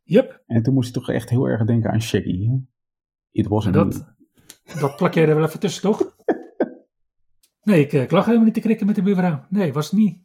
Yep. 0.04 0.43
En 0.45 0.63
toen 0.63 0.74
moest 0.74 0.88
ik 0.88 0.93
toch 0.93 1.10
echt 1.10 1.30
heel 1.30 1.45
erg 1.45 1.65
denken 1.65 1.91
aan 1.91 2.02
Shaggy. 2.02 2.50
It 3.32 3.48
wasn't 3.48 3.74
dat, 3.74 4.15
me. 4.65 4.80
Dat 4.80 4.95
plak 4.95 5.13
jij 5.13 5.28
er 5.28 5.36
wel 5.36 5.45
even 5.45 5.60
tussen, 5.60 5.82
toch? 5.82 6.15
nee, 7.69 7.82
ik, 7.82 7.93
ik 7.93 8.12
lag 8.12 8.25
helemaal 8.25 8.45
niet 8.45 8.53
te 8.53 8.60
krikken 8.60 8.86
met 8.86 8.95
de 8.95 9.01
buurvrouw. 9.01 9.45
Nee, 9.49 9.73
was 9.73 9.89
het 9.89 9.99
niet. 9.99 10.19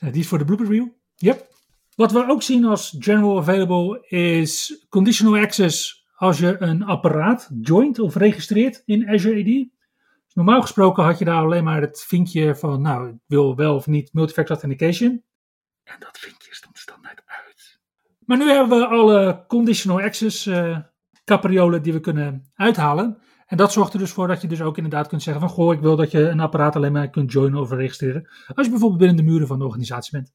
Die 0.00 0.20
is 0.20 0.28
voor 0.28 0.38
de 0.38 0.44
blooper 0.44 0.66
reel. 0.66 0.98
Yep. 1.16 1.48
Wat 1.94 2.12
we 2.12 2.28
ook 2.28 2.42
zien 2.42 2.64
als 2.64 2.96
general 2.98 3.38
available 3.38 4.06
is 4.08 4.84
conditional 4.88 5.42
access 5.42 6.06
als 6.14 6.38
je 6.38 6.56
een 6.58 6.82
apparaat 6.84 7.50
joint 7.60 7.98
of 7.98 8.14
registreert 8.14 8.82
in 8.84 9.08
Azure 9.08 9.40
AD. 9.40 9.44
Dus 10.24 10.34
normaal 10.34 10.60
gesproken 10.60 11.04
had 11.04 11.18
je 11.18 11.24
daar 11.24 11.42
alleen 11.42 11.64
maar 11.64 11.80
het 11.80 12.02
vinkje 12.02 12.56
van, 12.56 12.82
nou, 12.82 13.08
ik 13.08 13.14
wil 13.26 13.56
wel 13.56 13.74
of 13.74 13.86
niet 13.86 14.12
multifactor 14.12 14.56
authentication. 14.56 15.22
En 15.84 15.96
dat 15.98 16.18
vinkje 16.18 16.54
stond 16.54 16.78
standaard 16.78 17.22
uit. 17.26 17.80
Maar 18.18 18.38
nu 18.38 18.50
hebben 18.50 18.78
we 18.78 18.86
alle 18.86 19.44
conditional 19.48 20.00
access 20.00 20.46
uh, 20.46 20.78
capriolen 21.24 21.82
die 21.82 21.92
we 21.92 22.00
kunnen 22.00 22.50
uithalen. 22.54 23.18
En 23.50 23.56
dat 23.56 23.72
zorgt 23.72 23.92
er 23.92 23.98
dus 23.98 24.10
voor 24.10 24.28
dat 24.28 24.40
je 24.40 24.48
dus 24.48 24.62
ook 24.62 24.76
inderdaad 24.76 25.08
kunt 25.08 25.22
zeggen 25.22 25.42
van, 25.42 25.50
goh, 25.52 25.72
ik 25.72 25.80
wil 25.80 25.96
dat 25.96 26.10
je 26.10 26.28
een 26.28 26.40
apparaat 26.40 26.76
alleen 26.76 26.92
maar 26.92 27.10
kunt 27.10 27.32
joinen 27.32 27.60
of 27.60 27.70
registreren. 27.70 28.28
Als 28.54 28.66
je 28.66 28.70
bijvoorbeeld 28.70 29.00
binnen 29.00 29.16
de 29.16 29.30
muren 29.30 29.46
van 29.46 29.58
de 29.58 29.64
organisatie 29.64 30.12
bent. 30.12 30.32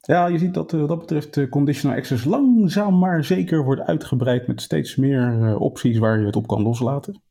Ja, 0.00 0.26
je 0.26 0.38
ziet 0.38 0.54
dat 0.54 0.72
wat 0.72 0.88
dat 0.88 0.98
betreft 0.98 1.48
conditional 1.48 1.96
access 1.96 2.24
langzaam 2.24 2.98
maar 2.98 3.24
zeker 3.24 3.64
wordt 3.64 3.80
uitgebreid 3.80 4.46
met 4.46 4.62
steeds 4.62 4.96
meer 4.96 5.38
uh, 5.40 5.60
opties 5.60 5.98
waar 5.98 6.18
je 6.18 6.26
het 6.26 6.36
op 6.36 6.46
kan 6.46 6.62
loslaten. 6.62 7.22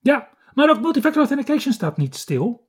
Ja, 0.00 0.28
maar 0.54 0.70
ook 0.70 0.80
multifactor 0.80 1.20
authentication 1.20 1.72
staat 1.72 1.96
niet 1.96 2.14
stil. 2.14 2.68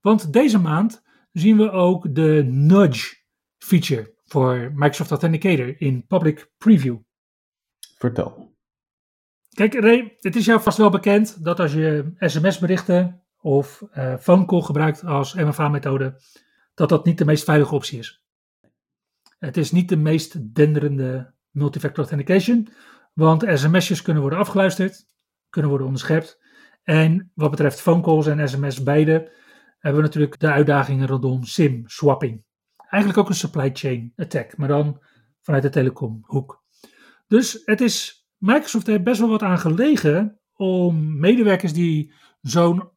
Want 0.00 0.32
deze 0.32 0.58
maand 0.58 1.02
zien 1.32 1.56
we 1.56 1.70
ook 1.70 2.14
de 2.14 2.44
nudge 2.48 3.16
feature 3.58 4.14
voor 4.24 4.70
Microsoft 4.74 5.10
Authenticator 5.10 5.80
in 5.80 6.06
public 6.06 6.50
preview. 6.58 6.96
Vertel. 7.98 8.51
Kijk, 9.52 9.74
Ray, 9.74 10.16
het 10.20 10.36
is 10.36 10.44
jou 10.44 10.60
vast 10.60 10.78
wel 10.78 10.90
bekend 10.90 11.44
dat 11.44 11.60
als 11.60 11.72
je 11.72 12.12
sms-berichten 12.18 13.22
of 13.40 13.82
uh, 13.94 14.16
phone 14.16 14.44
call 14.44 14.60
gebruikt 14.60 15.04
als 15.04 15.34
MFA-methode, 15.34 16.20
dat 16.74 16.88
dat 16.88 17.04
niet 17.04 17.18
de 17.18 17.24
meest 17.24 17.44
veilige 17.44 17.74
optie 17.74 17.98
is. 17.98 18.22
Het 19.38 19.56
is 19.56 19.72
niet 19.72 19.88
de 19.88 19.96
meest 19.96 20.54
denderende 20.54 21.34
multifactor 21.50 22.04
authentication, 22.04 22.68
want 23.12 23.44
sms'jes 23.54 24.02
kunnen 24.02 24.22
worden 24.22 24.40
afgeluisterd, 24.40 25.08
kunnen 25.50 25.70
worden 25.70 25.86
onderschept. 25.86 26.40
En 26.82 27.30
wat 27.34 27.50
betreft 27.50 27.80
phone 27.80 28.02
calls 28.02 28.26
en 28.26 28.48
sms 28.48 28.82
beide, 28.82 29.32
hebben 29.78 30.00
we 30.00 30.06
natuurlijk 30.06 30.40
de 30.40 30.50
uitdagingen 30.50 31.06
rondom 31.06 31.44
SIM 31.44 31.82
swapping. 31.86 32.44
Eigenlijk 32.76 33.22
ook 33.22 33.28
een 33.28 33.34
supply 33.34 33.70
chain 33.72 34.12
attack, 34.16 34.56
maar 34.56 34.68
dan 34.68 35.02
vanuit 35.40 35.62
de 35.62 35.68
telecomhoek. 35.68 36.62
Dus 37.26 37.62
het 37.64 37.80
is, 37.80 38.21
Microsoft 38.42 38.86
heeft 38.86 39.02
best 39.02 39.20
wel 39.20 39.28
wat 39.28 39.42
aan 39.42 39.58
gelegen 39.58 40.40
om 40.54 41.18
medewerkers 41.18 41.72
die 41.72 42.12
zo'n 42.40 42.90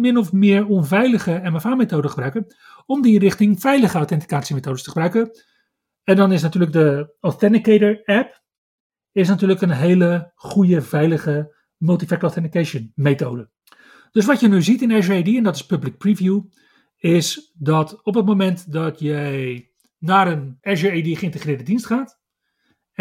min 0.00 0.16
of 0.16 0.32
meer 0.32 0.66
onveilige 0.66 1.40
MFA-methode 1.44 2.08
gebruiken, 2.08 2.46
om 2.86 3.02
die 3.02 3.18
richting 3.18 3.60
veilige 3.60 3.98
authenticatiemethodes 3.98 4.82
te 4.82 4.90
gebruiken. 4.90 5.30
En 6.04 6.16
dan 6.16 6.32
is 6.32 6.42
natuurlijk 6.42 6.72
de 6.72 7.14
Authenticator 7.20 8.02
app 8.04 8.42
is 9.12 9.28
natuurlijk 9.28 9.60
een 9.60 9.70
hele 9.70 10.32
goede, 10.34 10.82
veilige 10.82 11.56
multifactor 11.76 12.28
authentication 12.28 12.92
methode. 12.94 13.50
Dus 14.10 14.26
wat 14.26 14.40
je 14.40 14.48
nu 14.48 14.62
ziet 14.62 14.82
in 14.82 14.92
Azure 14.92 15.18
AD, 15.18 15.26
en 15.26 15.42
dat 15.42 15.54
is 15.54 15.66
public 15.66 15.98
preview, 15.98 16.40
is 16.96 17.52
dat 17.58 18.02
op 18.02 18.14
het 18.14 18.26
moment 18.26 18.72
dat 18.72 19.00
jij 19.00 19.70
naar 19.98 20.32
een 20.32 20.58
Azure 20.60 20.98
AD 20.98 21.18
geïntegreerde 21.18 21.62
dienst 21.62 21.86
gaat 21.86 22.21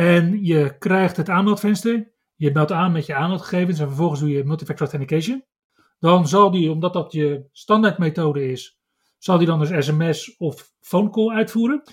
en 0.01 0.43
je 0.43 0.77
krijgt 0.77 1.17
het 1.17 1.29
aanmeldvenster, 1.29 2.11
je 2.35 2.51
meldt 2.51 2.71
aan 2.71 2.91
met 2.91 3.05
je 3.05 3.15
aanmeldgegevens 3.15 3.79
en 3.79 3.87
vervolgens 3.87 4.19
doe 4.19 4.29
je 4.29 4.43
multifactor 4.43 4.87
authentication, 4.87 5.45
dan 5.99 6.27
zal 6.27 6.51
die, 6.51 6.71
omdat 6.71 6.93
dat 6.93 7.11
je 7.11 7.45
standaardmethode 7.51 8.51
is, 8.51 8.79
zal 9.17 9.37
die 9.37 9.47
dan 9.47 9.59
dus 9.59 9.85
sms 9.85 10.37
of 10.37 10.71
phone 10.79 11.09
call 11.09 11.29
uitvoeren. 11.29 11.83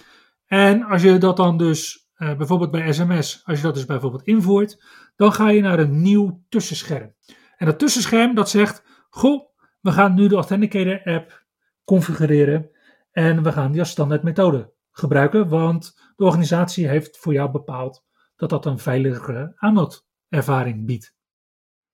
En 0.46 0.82
als 0.82 1.02
je 1.02 1.18
dat 1.18 1.36
dan 1.36 1.56
dus 1.56 2.10
uh, 2.16 2.36
bijvoorbeeld 2.36 2.70
bij 2.70 2.92
sms, 2.92 3.42
als 3.44 3.56
je 3.56 3.64
dat 3.64 3.74
dus 3.74 3.84
bijvoorbeeld 3.84 4.26
invoert, 4.26 4.84
dan 5.16 5.32
ga 5.32 5.50
je 5.50 5.60
naar 5.60 5.78
een 5.78 6.02
nieuw 6.02 6.44
tussenscherm. 6.48 7.14
En 7.56 7.66
dat 7.66 7.78
tussenscherm 7.78 8.34
dat 8.34 8.50
zegt, 8.50 8.84
goh, 9.10 9.48
we 9.80 9.92
gaan 9.92 10.14
nu 10.14 10.28
de 10.28 10.34
Authenticator 10.34 11.02
app 11.04 11.46
configureren 11.84 12.70
en 13.10 13.42
we 13.42 13.52
gaan 13.52 13.70
die 13.70 13.80
als 13.80 13.90
standaard 13.90 14.22
methode 14.22 14.76
gebruiken, 14.98 15.48
want 15.48 15.98
de 16.16 16.24
organisatie 16.24 16.88
heeft 16.88 17.18
voor 17.18 17.32
jou 17.32 17.50
bepaald 17.50 18.04
dat 18.36 18.50
dat 18.50 18.66
een 18.66 18.78
veiligere 18.78 19.52
aanmeldervaring 19.56 20.86
biedt. 20.86 21.16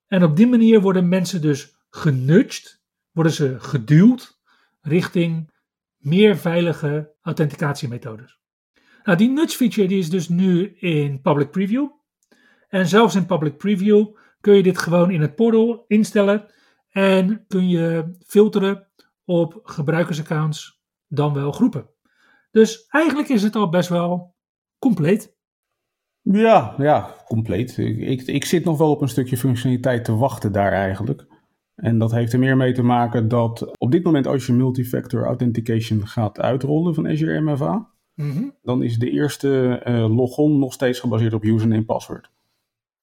En 0.06 0.22
op 0.22 0.36
die 0.36 0.46
manier 0.46 0.80
worden 0.80 1.08
mensen 1.08 1.40
dus 1.42 1.76
genudged, 1.90 2.82
worden 3.10 3.32
ze 3.32 3.60
geduwd 3.60 4.40
richting 4.80 5.52
meer 5.96 6.36
veilige 6.36 7.14
authenticatiemethodes. 7.22 8.40
Nou, 9.04 9.18
die 9.18 9.30
nudge 9.30 9.56
feature 9.56 9.88
die 9.88 9.98
is 9.98 10.10
dus 10.10 10.28
nu 10.28 10.76
in 10.76 11.20
public 11.20 11.50
preview. 11.50 11.88
En 12.68 12.86
zelfs 12.86 13.14
in 13.14 13.26
public 13.26 13.56
preview 13.56 14.16
kun 14.40 14.54
je 14.54 14.62
dit 14.62 14.78
gewoon 14.78 15.10
in 15.10 15.20
het 15.20 15.34
portal 15.34 15.84
instellen 15.86 16.46
en 16.90 17.44
kun 17.46 17.68
je 17.68 18.16
filteren 18.26 18.88
op 19.24 19.60
gebruikersaccounts 19.62 20.82
dan 21.08 21.34
wel 21.34 21.52
groepen. 21.52 21.93
Dus 22.54 22.86
eigenlijk 22.88 23.28
is 23.28 23.42
het 23.42 23.56
al 23.56 23.68
best 23.68 23.88
wel 23.88 24.34
compleet. 24.78 25.36
Ja, 26.20 26.74
ja, 26.78 27.14
compleet. 27.26 27.78
Ik, 27.78 28.22
ik 28.22 28.44
zit 28.44 28.64
nog 28.64 28.78
wel 28.78 28.90
op 28.90 29.00
een 29.00 29.08
stukje 29.08 29.36
functionaliteit 29.36 30.04
te 30.04 30.16
wachten 30.16 30.52
daar 30.52 30.72
eigenlijk. 30.72 31.26
En 31.74 31.98
dat 31.98 32.12
heeft 32.12 32.32
er 32.32 32.38
meer 32.38 32.56
mee 32.56 32.72
te 32.72 32.82
maken 32.82 33.28
dat 33.28 33.78
op 33.78 33.90
dit 33.90 34.04
moment 34.04 34.26
als 34.26 34.46
je 34.46 34.52
multifactor 34.52 35.24
authentication 35.24 36.06
gaat 36.06 36.40
uitrollen 36.40 36.94
van 36.94 37.08
Azure 37.08 37.40
MFA, 37.40 37.90
mhm. 38.14 38.48
dan 38.62 38.82
is 38.82 38.98
de 38.98 39.10
eerste 39.10 39.82
uh, 39.86 40.16
logon 40.16 40.58
nog 40.58 40.72
steeds 40.72 41.00
gebaseerd 41.00 41.34
op 41.34 41.44
username 41.44 41.84
password. 41.84 42.30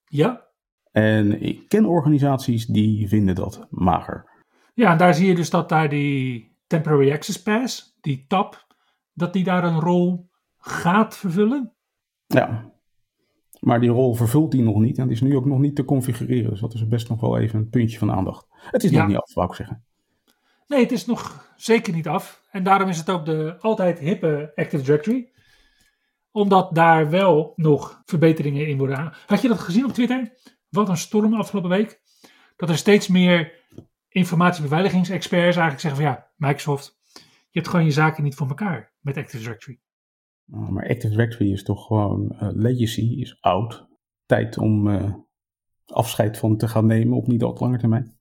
Ja. 0.06 0.48
En 0.92 1.42
ik 1.42 1.68
ken 1.68 1.86
organisaties 1.86 2.66
die 2.66 3.08
vinden 3.08 3.36
dat 3.36 3.68
mager. 3.70 4.26
Ja, 4.74 4.92
en 4.92 4.98
daar 4.98 5.14
zie 5.14 5.28
je 5.28 5.36
dus 5.36 5.50
dat 5.50 5.70
daar 5.70 5.90
die 5.90 6.56
temporary 6.68 7.12
access 7.12 7.42
pass, 7.42 7.98
die 8.02 8.26
tab, 8.28 8.70
dat 9.14 9.34
die 9.34 9.44
daar 9.44 9.64
een 9.64 9.80
rol 9.80 10.30
gaat 10.58 11.18
vervullen. 11.18 11.74
Ja, 12.28 12.72
maar 13.62 13.80
die 13.80 13.90
rol 13.90 14.14
vervult 14.14 14.52
die 14.52 14.62
nog 14.62 14.80
niet 14.80 14.98
en 14.98 15.04
die 15.04 15.16
is 15.16 15.22
nu 15.22 15.36
ook 15.36 15.46
nog 15.46 15.60
niet 15.60 15.76
te 15.76 15.86
configureren. 15.86 16.50
Dus 16.50 16.60
dat 16.60 16.74
is 16.74 16.88
best 16.88 17.10
nog 17.10 17.22
wel 17.22 17.38
even 17.38 17.60
een 17.60 17.70
puntje 17.70 17.98
van 17.98 18.12
aandacht. 18.12 18.48
Het 18.50 18.84
is 18.84 18.92
nog 18.92 19.08
niet 19.08 19.18
af, 19.18 19.34
wou 19.34 19.50
ik 19.50 19.56
zeggen. 19.56 19.84
Nee, 20.68 20.80
het 20.80 20.92
is 20.92 21.06
nog 21.06 21.54
zeker 21.56 21.94
niet 21.94 22.08
af. 22.08 22.44
En 22.52 22.64
daarom 22.64 22.90
is 22.90 22.98
het 22.98 23.10
ook 23.10 23.26
de 23.26 23.56
altijd 23.60 24.00
hippe 24.00 24.52
Active 24.56 24.84
Directory. 24.84 25.30
Omdat 26.32 26.76
daar 26.76 27.10
wel 27.10 27.54
nog 27.56 28.02
verbeteringen 28.06 28.68
in 28.68 28.78
worden 28.78 28.98
aan. 28.98 29.14
Had 29.26 29.42
je 29.42 29.48
dat 29.48 29.60
gezien 29.60 29.86
op 29.86 29.94
Twitter? 29.94 30.34
Wat 30.70 30.90
een 30.90 30.98
storm 30.98 31.34
afgelopen 31.34 31.70
week. 31.70 32.02
Dat 32.56 32.70
er 32.70 32.78
steeds 32.78 33.08
meer 33.08 33.60
informatiebeveiligingsexperts 34.10 35.58
eigenlijk 35.58 35.80
zeggen 35.80 36.02
van 36.02 36.12
ja, 36.12 36.32
Microsoft, 36.36 37.00
je 37.14 37.60
hebt 37.60 37.68
gewoon 37.68 37.86
je 37.86 37.92
zaken 37.92 38.24
niet 38.24 38.36
voor 38.36 38.48
elkaar 38.48 38.91
met 39.02 39.18
Active 39.18 39.44
Directory. 39.44 39.80
Oh, 40.52 40.70
maar 40.70 40.90
Active 40.90 41.10
Directory 41.10 41.52
is 41.52 41.64
toch 41.64 41.86
gewoon 41.86 42.36
uh, 42.42 42.50
legacy, 42.54 43.16
is 43.20 43.38
oud. 43.42 43.88
Tijd 44.26 44.58
om 44.58 44.88
uh, 44.88 45.14
afscheid 45.86 46.38
van 46.38 46.58
te 46.58 46.68
gaan 46.68 46.86
nemen 46.86 47.18
op 47.18 47.28
niet 47.28 47.44
al 47.44 47.54
te 47.54 47.64
lange 47.64 47.78
termijn. 47.78 48.20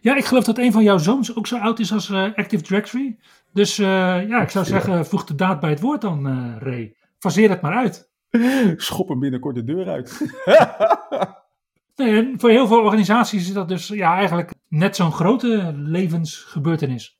Ja, 0.00 0.16
ik 0.16 0.24
geloof 0.24 0.44
dat 0.44 0.58
een 0.58 0.72
van 0.72 0.82
jouw 0.82 0.98
zoons 0.98 1.36
ook 1.36 1.46
zo 1.46 1.58
oud 1.58 1.78
is 1.78 1.92
als 1.92 2.08
uh, 2.08 2.34
Active 2.34 2.62
Directory. 2.62 3.18
Dus 3.52 3.76
ja, 3.76 4.42
ik 4.42 4.50
zou 4.50 4.64
zeggen, 4.64 5.06
voeg 5.06 5.24
de 5.24 5.34
daad 5.34 5.60
bij 5.60 5.70
het 5.70 5.80
woord 5.80 6.00
dan, 6.00 6.26
Ray. 6.58 6.96
Faseer 7.18 7.50
het 7.50 7.60
maar 7.60 7.74
uit. 7.74 8.10
Schop 8.76 9.08
hem 9.08 9.20
binnenkort 9.20 9.54
de 9.54 9.64
deur 9.64 9.88
uit. 9.88 10.20
nee, 11.96 12.34
voor 12.36 12.50
heel 12.50 12.66
veel 12.66 12.82
organisaties 12.82 13.48
is 13.48 13.52
dat 13.52 13.68
dus 13.68 13.88
ja, 13.88 14.14
eigenlijk 14.14 14.54
net 14.68 14.96
zo'n 14.96 15.12
grote 15.12 15.72
levensgebeurtenis. 15.74 17.18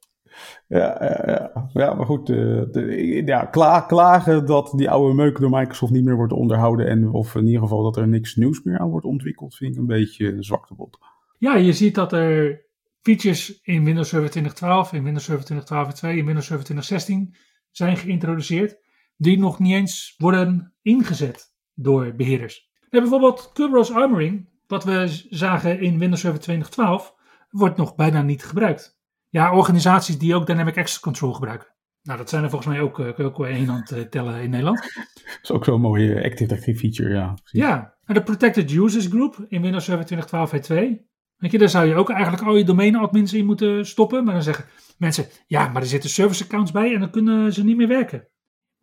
Ja, 0.68 0.96
ja, 1.00 1.22
ja. 1.26 1.70
ja 1.72 1.94
maar 1.94 2.06
goed. 2.06 2.28
Uh, 2.28 3.26
ja, 3.26 3.44
klagen 3.86 4.46
dat 4.46 4.72
die 4.76 4.90
oude 4.90 5.14
meuk 5.14 5.40
door 5.40 5.50
Microsoft 5.50 5.92
niet 5.92 6.04
meer 6.04 6.16
wordt 6.16 6.32
onderhouden. 6.32 6.86
En 6.86 7.08
of 7.08 7.34
in 7.34 7.46
ieder 7.46 7.60
geval 7.60 7.82
dat 7.82 7.96
er 7.96 8.08
niks 8.08 8.36
nieuws 8.36 8.62
meer 8.62 8.78
aan 8.78 8.90
wordt 8.90 9.06
ontwikkeld, 9.06 9.56
vind 9.56 9.74
ik 9.74 9.80
een 9.80 9.86
beetje 9.86 10.36
zwak 10.38 10.66
te 10.66 10.74
bot. 10.74 10.98
Ja, 11.38 11.56
je 11.56 11.72
ziet 11.72 11.94
dat 11.94 12.12
er 12.12 12.64
features 13.02 13.60
in 13.62 13.84
Windows 13.84 14.08
Server 14.08 14.30
2012, 14.30 14.92
in 14.92 15.04
Windows 15.04 15.24
Server 15.24 15.44
2012 15.44 15.94
2, 15.94 16.18
in 16.18 16.24
Windows 16.24 16.46
Server 16.46 16.64
2016 16.64 17.34
zijn 17.70 17.96
geïntroduceerd. 17.96 18.78
Die 19.16 19.38
nog 19.38 19.58
niet 19.58 19.72
eens 19.72 20.14
worden 20.18 20.74
ingezet 20.82 21.54
door 21.74 22.14
beheerders. 22.14 22.70
Bijvoorbeeld 22.90 23.50
Kerberos 23.52 23.92
Armoring, 23.92 24.48
wat 24.66 24.84
we 24.84 25.26
zagen 25.28 25.80
in 25.80 25.98
Windows 25.98 26.20
Server 26.20 26.40
2012, 26.40 27.14
wordt 27.50 27.76
nog 27.76 27.94
bijna 27.94 28.22
niet 28.22 28.44
gebruikt. 28.44 28.99
Ja, 29.30 29.56
organisaties 29.56 30.18
die 30.18 30.34
ook 30.34 30.46
Dynamic 30.46 30.78
Access 30.78 31.00
Control 31.00 31.32
gebruiken. 31.32 31.68
Nou, 32.02 32.18
dat 32.18 32.28
zijn 32.28 32.42
er 32.42 32.50
volgens 32.50 32.72
mij 32.72 32.80
ook, 32.80 32.98
uh, 32.98 33.04
kun 33.04 33.24
je 33.24 33.30
ook 33.30 33.36
wel 33.36 33.46
één 33.46 33.68
hand 33.68 33.92
uh, 33.92 34.00
tellen 34.00 34.42
in 34.42 34.50
Nederland. 34.50 34.78
Dat 35.24 35.38
is 35.42 35.50
ook 35.50 35.64
zo'n 35.64 35.80
mooie 35.80 36.24
Active 36.24 36.46
Directory 36.46 36.76
feature, 36.76 37.14
ja. 37.14 37.32
Precies. 37.32 37.60
Ja, 37.60 37.94
en 38.04 38.14
de 38.14 38.22
Protected 38.22 38.70
Users 38.70 39.06
Group 39.06 39.44
in 39.48 39.62
Windows 39.62 39.84
Server 39.84 40.06
2012 40.06 40.50
v2. 40.50 41.08
Weet 41.36 41.50
je, 41.50 41.58
daar 41.58 41.68
zou 41.68 41.86
je 41.86 41.94
ook 41.94 42.10
eigenlijk 42.10 42.42
al 42.42 42.56
je 42.56 42.64
domeinadmins 42.64 43.34
in 43.34 43.46
moeten 43.46 43.86
stoppen. 43.86 44.24
Maar 44.24 44.34
dan 44.34 44.42
zeggen 44.42 44.64
mensen, 44.98 45.26
ja, 45.46 45.68
maar 45.68 45.82
er 45.82 45.88
zitten 45.88 46.10
service 46.10 46.44
accounts 46.44 46.70
bij 46.70 46.94
en 46.94 47.00
dan 47.00 47.10
kunnen 47.10 47.52
ze 47.52 47.64
niet 47.64 47.76
meer 47.76 47.88
werken. 47.88 48.28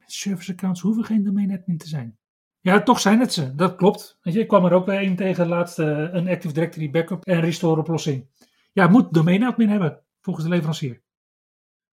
Service 0.05 0.51
accounts 0.51 0.81
hoeven 0.81 1.03
geen 1.03 1.23
domeinadmin 1.23 1.77
te 1.77 1.88
zijn. 1.88 2.17
Ja, 2.60 2.83
toch 2.83 2.99
zijn 2.99 3.19
het 3.19 3.33
ze. 3.33 3.55
Dat 3.55 3.75
klopt. 3.75 4.17
Weet 4.21 4.33
je, 4.33 4.39
ik 4.39 4.47
kwam 4.47 4.65
er 4.65 4.73
ook 4.73 4.86
bij 4.86 5.05
een 5.05 5.15
tegen 5.15 5.47
laatst 5.47 5.79
uh, 5.79 5.88
een 5.88 6.27
Active 6.27 6.53
Directory 6.53 6.89
backup 6.89 7.25
en 7.25 7.39
restore 7.39 7.79
oplossing. 7.79 8.27
Ja, 8.73 8.88
moet 8.88 9.13
domeinadmin 9.13 9.69
hebben 9.69 10.01
volgens 10.21 10.45
de 10.45 10.51
leverancier. 10.51 11.01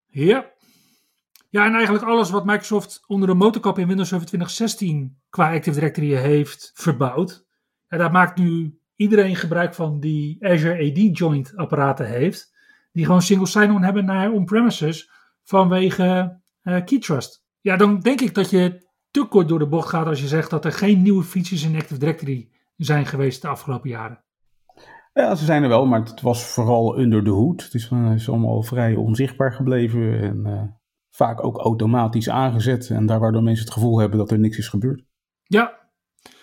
Ja. 0.07 0.53
Ja, 1.49 1.67
en 1.67 1.75
eigenlijk 1.75 2.05
alles 2.05 2.31
wat 2.31 2.45
Microsoft 2.45 3.05
onder 3.07 3.29
de 3.29 3.35
motorkap 3.35 3.79
in 3.79 3.87
Windows 3.87 4.09
Server 4.09 4.27
2016 4.27 5.19
qua 5.31 5.55
Active 5.55 5.75
Directory 5.75 6.15
heeft 6.15 6.71
verbouwd. 6.75 7.47
En 7.89 7.99
daar 7.99 8.11
maakt 8.11 8.39
nu 8.39 8.79
iedereen 8.97 9.37
gebruik 9.37 9.75
van 9.75 10.01
die 10.01 10.47
Azure 10.47 10.91
AD 10.91 11.19
joint 11.19 11.57
apparaten 11.57 12.07
heeft. 12.07 12.53
Die 12.93 13.05
gewoon 13.05 13.23
single 13.23 13.47
sign-on 13.47 13.83
hebben 13.83 14.05
naar 14.05 14.31
on-premises 14.31 15.11
vanwege 15.43 16.41
uh, 16.63 16.85
Keytrust. 16.85 17.45
Ja, 17.61 17.77
dan 17.77 18.01
denk 18.01 18.21
ik 18.21 18.35
dat 18.35 18.51
je 18.51 18.87
te 19.11 19.25
kort 19.25 19.49
door 19.49 19.59
de 19.59 19.67
bocht 19.67 19.89
gaat 19.89 20.07
als 20.07 20.21
je 20.21 20.29
zegt 20.29 20.51
dat 20.51 20.65
er 20.65 20.73
geen 20.73 21.03
nieuwe 21.03 21.25
features 21.25 21.65
in 21.65 21.77
Active 21.77 21.99
Directory 21.99 22.49
zijn 22.77 23.07
geweest 23.07 23.43
de 23.43 23.49
afgelopen 23.49 23.91
jaren. 23.91 24.24
Ja, 25.15 25.35
ze 25.35 25.45
zijn 25.45 25.63
er 25.63 25.69
wel, 25.69 25.87
maar 25.87 26.01
het 26.01 26.21
was 26.21 26.45
vooral 26.45 26.99
under 26.99 27.25
de 27.25 27.31
hoed. 27.31 27.63
Het 27.63 27.75
is, 27.75 27.91
uh, 27.91 28.13
is 28.15 28.29
allemaal 28.29 28.63
vrij 28.63 28.95
onzichtbaar 28.95 29.53
gebleven 29.53 30.21
en 30.21 30.47
uh, 30.47 30.63
vaak 31.11 31.45
ook 31.45 31.59
automatisch 31.59 32.31
aangezet. 32.31 32.91
En 32.91 33.07
daar 33.07 33.21
waardoor 33.21 33.43
mensen 33.43 33.65
het 33.65 33.75
gevoel 33.75 33.99
hebben 33.99 34.19
dat 34.19 34.31
er 34.31 34.39
niks 34.39 34.59
is 34.59 34.69
gebeurd. 34.69 35.05
Ja. 35.43 35.91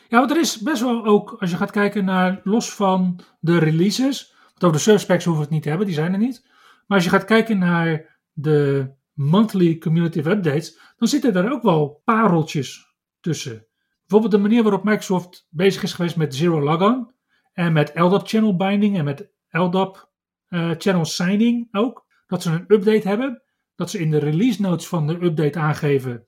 ja, 0.07 0.17
want 0.17 0.31
er 0.31 0.39
is 0.39 0.62
best 0.62 0.81
wel 0.81 1.05
ook, 1.05 1.36
als 1.39 1.49
je 1.49 1.55
gaat 1.55 1.71
kijken 1.71 2.05
naar 2.05 2.41
los 2.43 2.73
van 2.73 3.19
de 3.39 3.57
releases. 3.57 4.36
Want 4.47 4.63
over 4.63 4.77
de 4.77 4.84
service 4.84 5.05
packs 5.05 5.25
hoeven 5.25 5.43
we 5.43 5.47
het 5.47 5.53
niet 5.55 5.63
te 5.63 5.69
hebben, 5.69 5.88
die 5.88 5.95
zijn 5.95 6.13
er 6.13 6.19
niet. 6.19 6.47
Maar 6.88 6.97
als 6.97 7.03
je 7.03 7.13
gaat 7.13 7.25
kijken 7.25 7.57
naar 7.57 8.19
de 8.31 8.91
monthly 9.13 9.77
cumulative 9.77 10.29
updates, 10.29 10.79
dan 10.97 11.07
zitten 11.07 11.34
daar 11.34 11.51
ook 11.51 11.63
wel 11.63 12.01
pareltjes 12.03 12.95
tussen. 13.19 13.65
Bijvoorbeeld 14.01 14.31
de 14.31 14.49
manier 14.49 14.63
waarop 14.63 14.84
Microsoft 14.84 15.47
bezig 15.49 15.84
is 15.84 15.93
geweest 15.93 16.15
met 16.15 16.36
Zero 16.36 16.62
Logon 16.62 17.12
en 17.54 17.74
met 17.74 17.92
LDAP 17.96 18.28
channel 18.28 18.56
binding 18.56 18.98
en 18.98 19.04
met 19.04 19.32
LDAP 19.50 20.12
uh, 20.50 20.72
channel 20.78 21.06
signing 21.06 21.68
ook. 21.72 22.06
Dat 22.28 22.42
ze 22.42 22.52
een 22.52 22.66
update 22.68 23.08
hebben, 23.08 23.44
dat 23.76 23.90
ze 23.90 24.00
in 24.00 24.12
de 24.12 24.18
release 24.18 24.62
notes 24.62 24.88
van 24.88 25.08
de 25.08 25.24
update 25.24 25.60
aangeven, 25.60 26.26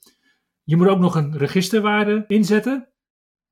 je 0.64 0.78
moet 0.78 0.88
ook 0.88 1.00
nog 1.00 1.16
een 1.16 1.38
registerwaarde 1.38 2.24
inzetten. 2.28 2.90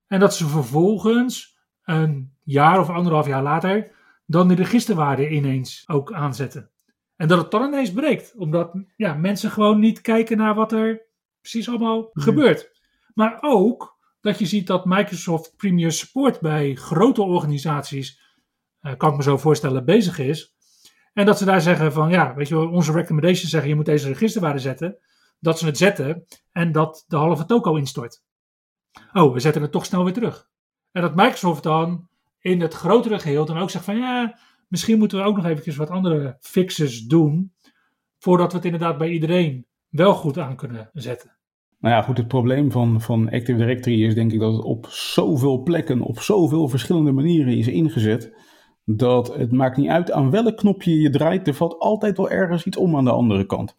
En 0.08 0.20
dat 0.20 0.36
ze 0.36 0.48
vervolgens 0.48 1.58
een 1.84 2.38
jaar 2.44 2.80
of 2.80 2.90
anderhalf 2.90 3.28
jaar 3.28 3.44
later 3.44 3.92
dan 4.26 4.48
de 4.48 4.56
registerwaarde 4.56 5.30
ineens 5.30 5.84
ook 5.88 6.14
aanzetten. 6.14 6.72
En 7.16 7.28
dat 7.28 7.38
het 7.38 7.52
dan 7.52 7.64
ineens 7.64 7.92
breekt, 7.92 8.34
omdat 8.38 8.74
ja, 8.96 9.14
mensen 9.14 9.52
gewoon 9.52 9.80
niet 9.80 10.02
kijken 10.02 10.38
naar 10.38 10.56
wat 10.56 10.72
er 10.72 11.02
precies 11.42 11.70
allemaal 11.70 12.10
gebeurt. 12.14 12.72
Maar 13.14 13.38
ook 13.42 14.00
dat 14.22 14.40
je 14.40 14.46
ziet 14.46 14.68
dat 14.68 14.86
Microsoft 14.86 15.56
Premier 15.58 15.92
Support 15.92 16.40
bij 16.40 16.76
grote 16.76 17.22
organisaties, 17.22 18.20
uh, 18.82 18.96
kan 18.98 19.12
ik 19.12 19.18
me 19.18 19.24
zo 19.24 19.38
voorstellen, 19.38 19.86
bezig 19.86 20.20
is. 20.20 20.56
En 21.14 21.26
dat 21.26 21.38
ze 21.38 21.46
daar 21.46 21.62
zeggen 21.62 21.94
van, 21.94 22.10
ja, 22.10 22.36
weet 22.36 22.48
je 22.48 22.56
wel, 22.56 22.70
onze 22.70 22.92
recommendations 22.92 23.50
zeggen 23.50 23.70
je 23.70 23.76
moet 23.76 23.86
deze 23.86 24.08
registerwaarde 24.08 24.60
zetten. 24.60 24.98
Dat 25.40 25.60
ze 25.60 25.66
het 25.66 25.78
zetten 25.78 26.26
en 26.52 26.72
dat 26.72 27.04
de 27.08 27.16
halve 27.16 27.46
toko 27.46 27.76
instort. 27.76 28.24
Oh, 29.14 29.34
we 29.34 29.40
zetten 29.40 29.62
het 29.62 29.72
toch 29.72 29.86
snel 29.86 30.04
weer 30.04 30.14
terug. 30.14 30.50
En 30.92 31.02
dat 31.02 31.16
Microsoft 31.16 31.64
dan 31.64 32.10
in 32.40 32.62
het 32.62 32.74
grotere 32.74 33.20
geheel 33.20 33.46
dan 33.46 33.58
ook 33.58 33.70
zegt 33.70 33.86
van, 33.86 33.98
ja, 33.98 34.40
misschien 34.68 34.98
moeten 34.98 35.18
we 35.18 35.24
ook 35.24 35.36
nog 35.36 35.46
eventjes 35.46 35.76
wat 35.76 35.90
andere 35.90 36.38
fixes 36.40 37.02
doen. 37.02 37.54
Voordat 38.20 38.52
we 38.52 38.58
het 38.58 38.66
inderdaad 38.66 38.98
bij 38.98 39.10
iedereen 39.10 39.66
wel 39.90 40.14
goed 40.14 40.38
aan 40.38 40.56
kunnen 40.56 40.90
zetten. 40.94 41.38
Nou 41.82 41.96
ja, 41.96 42.02
goed, 42.02 42.18
het 42.18 42.28
probleem 42.28 42.72
van, 42.72 43.02
van 43.02 43.30
Active 43.30 43.58
Directory 43.58 44.04
is 44.04 44.16
denk 44.16 44.32
ik 44.32 44.40
dat 44.40 44.54
het 44.54 44.64
op 44.64 44.88
zoveel 44.90 45.64
plekken, 45.64 46.02
op 46.02 46.20
zoveel 46.20 46.68
verschillende 46.68 47.12
manieren 47.12 47.58
is 47.58 47.68
ingezet. 47.68 48.34
Dat 48.86 49.36
het 49.36 49.52
maakt 49.52 49.78
niet 49.78 49.90
uit 49.90 50.12
aan 50.12 50.32
welk 50.32 50.58
knopje 50.58 51.00
je 51.00 51.10
draait, 51.10 51.48
er 51.48 51.54
valt 51.54 51.80
altijd 51.80 52.18
wel 52.18 52.30
ergens 52.30 52.66
iets 52.66 52.78
om 52.78 52.96
aan 52.98 53.04
de 53.04 53.12
andere 53.12 53.46
kant. 53.46 53.78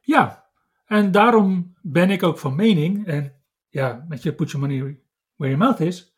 Ja, 0.00 0.44
en 0.86 1.10
daarom 1.10 1.74
ben 1.82 2.10
ik 2.10 2.22
ook 2.22 2.38
van 2.38 2.56
mening, 2.56 3.06
en 3.06 3.32
ja, 3.68 4.04
met 4.08 4.22
je 4.22 4.34
put 4.34 4.50
your 4.50 4.66
money 4.66 4.98
where 5.36 5.54
your 5.54 5.58
mouth 5.58 5.80
is. 5.80 6.16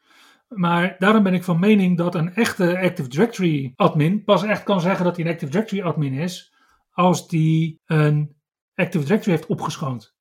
Maar 0.48 0.96
daarom 0.98 1.22
ben 1.22 1.34
ik 1.34 1.44
van 1.44 1.58
mening 1.58 1.96
dat 1.96 2.14
een 2.14 2.34
echte 2.34 2.78
Active 2.78 3.08
Directory 3.08 3.72
admin 3.76 4.24
pas 4.24 4.42
echt 4.42 4.62
kan 4.62 4.80
zeggen 4.80 5.04
dat 5.04 5.16
hij 5.16 5.24
een 5.24 5.30
Active 5.30 5.50
Directory 5.50 5.82
admin 5.82 6.12
is 6.12 6.54
als 6.90 7.28
die 7.28 7.80
een 7.86 8.36
Active 8.74 9.04
Directory 9.04 9.36
heeft 9.36 9.46
opgeschoond 9.46 10.15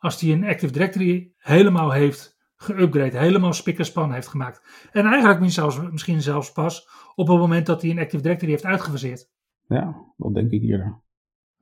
als 0.00 0.20
hij 0.20 0.32
een 0.32 0.44
Active 0.44 0.72
Directory 0.72 1.32
helemaal 1.36 1.90
heeft 1.90 2.38
geüpgrade, 2.56 3.18
helemaal 3.18 3.52
spik 3.52 3.78
en 3.78 3.84
span 3.84 4.12
heeft 4.12 4.28
gemaakt. 4.28 4.88
En 4.92 5.06
eigenlijk 5.06 5.40
misschien 5.40 5.90
misschien 5.92 6.22
zelfs 6.22 6.52
pas 6.52 6.88
op 7.14 7.28
het 7.28 7.38
moment 7.38 7.66
dat 7.66 7.82
hij 7.82 7.90
een 7.90 7.98
Active 7.98 8.22
Directory 8.22 8.50
heeft 8.50 8.64
uitgefaseerd. 8.64 9.30
Ja, 9.66 10.12
dat 10.16 10.34
denk 10.34 10.50
ik 10.50 10.62
eerder. 10.62 11.00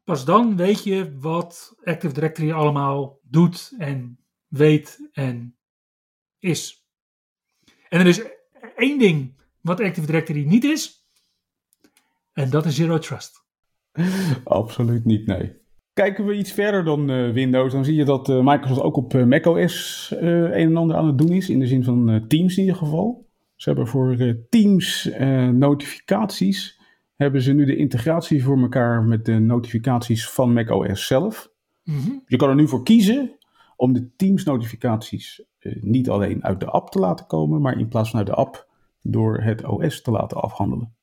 Pas 0.05 0.25
dan 0.25 0.57
weet 0.57 0.85
je 0.85 1.19
wat 1.19 1.77
Active 1.85 2.15
Directory 2.15 2.53
allemaal 2.53 3.19
doet 3.23 3.75
en 3.79 4.19
weet 4.47 5.09
en 5.13 5.57
is. 6.39 6.87
En 7.89 8.01
er 8.01 8.07
is 8.07 8.23
één 8.77 8.99
ding 8.99 9.43
wat 9.61 9.81
Active 9.81 10.07
Directory 10.07 10.45
niet 10.45 10.65
is. 10.65 11.07
En 12.33 12.51
dat 12.51 12.67
is 12.67 12.75
Zero 12.75 12.99
Trust. 12.99 13.45
Absoluut 14.45 15.05
niet, 15.05 15.27
nee. 15.27 15.57
Kijken 15.99 16.27
we 16.27 16.35
iets 16.35 16.53
verder 16.53 16.85
dan 16.85 17.11
uh, 17.11 17.33
Windows, 17.33 17.73
dan 17.73 17.85
zie 17.85 17.95
je 17.95 18.05
dat 18.05 18.29
uh, 18.29 18.41
Microsoft 18.43 18.81
ook 18.81 18.97
op 18.97 19.15
uh, 19.15 19.25
macOS 19.25 20.09
een 20.21 20.53
en 20.53 20.77
ander 20.77 20.97
aan 20.97 21.07
het 21.07 21.19
doen 21.19 21.33
is. 21.33 21.51
In 21.51 21.59
de 21.59 21.67
zin 21.67 21.85
van 21.85 22.25
Teams 22.29 22.57
in 22.57 22.63
ieder 22.63 22.79
geval. 22.79 23.27
Ze 23.57 23.69
hebben 23.69 23.87
voor 23.89 24.37
Teams 24.49 25.11
notificaties, 25.53 26.81
hebben 27.17 27.43
ze 27.43 27.53
nu 27.53 27.65
de 27.65 27.77
integratie 27.77 28.45
voor 28.45 28.59
elkaar 28.59 29.03
met 29.03 29.25
de 29.25 29.39
notificaties 29.39 30.29
van 30.29 30.53
macOS 30.53 31.07
zelf. 31.07 31.51
Mm 31.85 32.23
Je 32.27 32.37
kan 32.37 32.49
er 32.49 32.55
nu 32.55 32.69
voor 32.69 32.83
kiezen 32.83 33.39
om 33.77 33.93
de 33.93 34.11
Teams 34.17 34.45
notificaties 34.45 35.45
niet 35.81 36.11
alleen 36.11 36.45
uit 36.45 36.61
de 36.61 36.67
app 36.67 36.91
te 36.91 36.99
laten 36.99 37.27
komen, 37.27 37.61
maar 37.61 37.79
in 37.79 37.89
plaats 37.89 38.11
van 38.11 38.19
uit 38.19 38.29
de 38.29 38.35
app 38.35 38.69
door 39.03 39.41
het 39.43 39.65
OS 39.65 40.03
te 40.03 40.11
laten 40.11 40.41
afhandelen. 40.41 40.95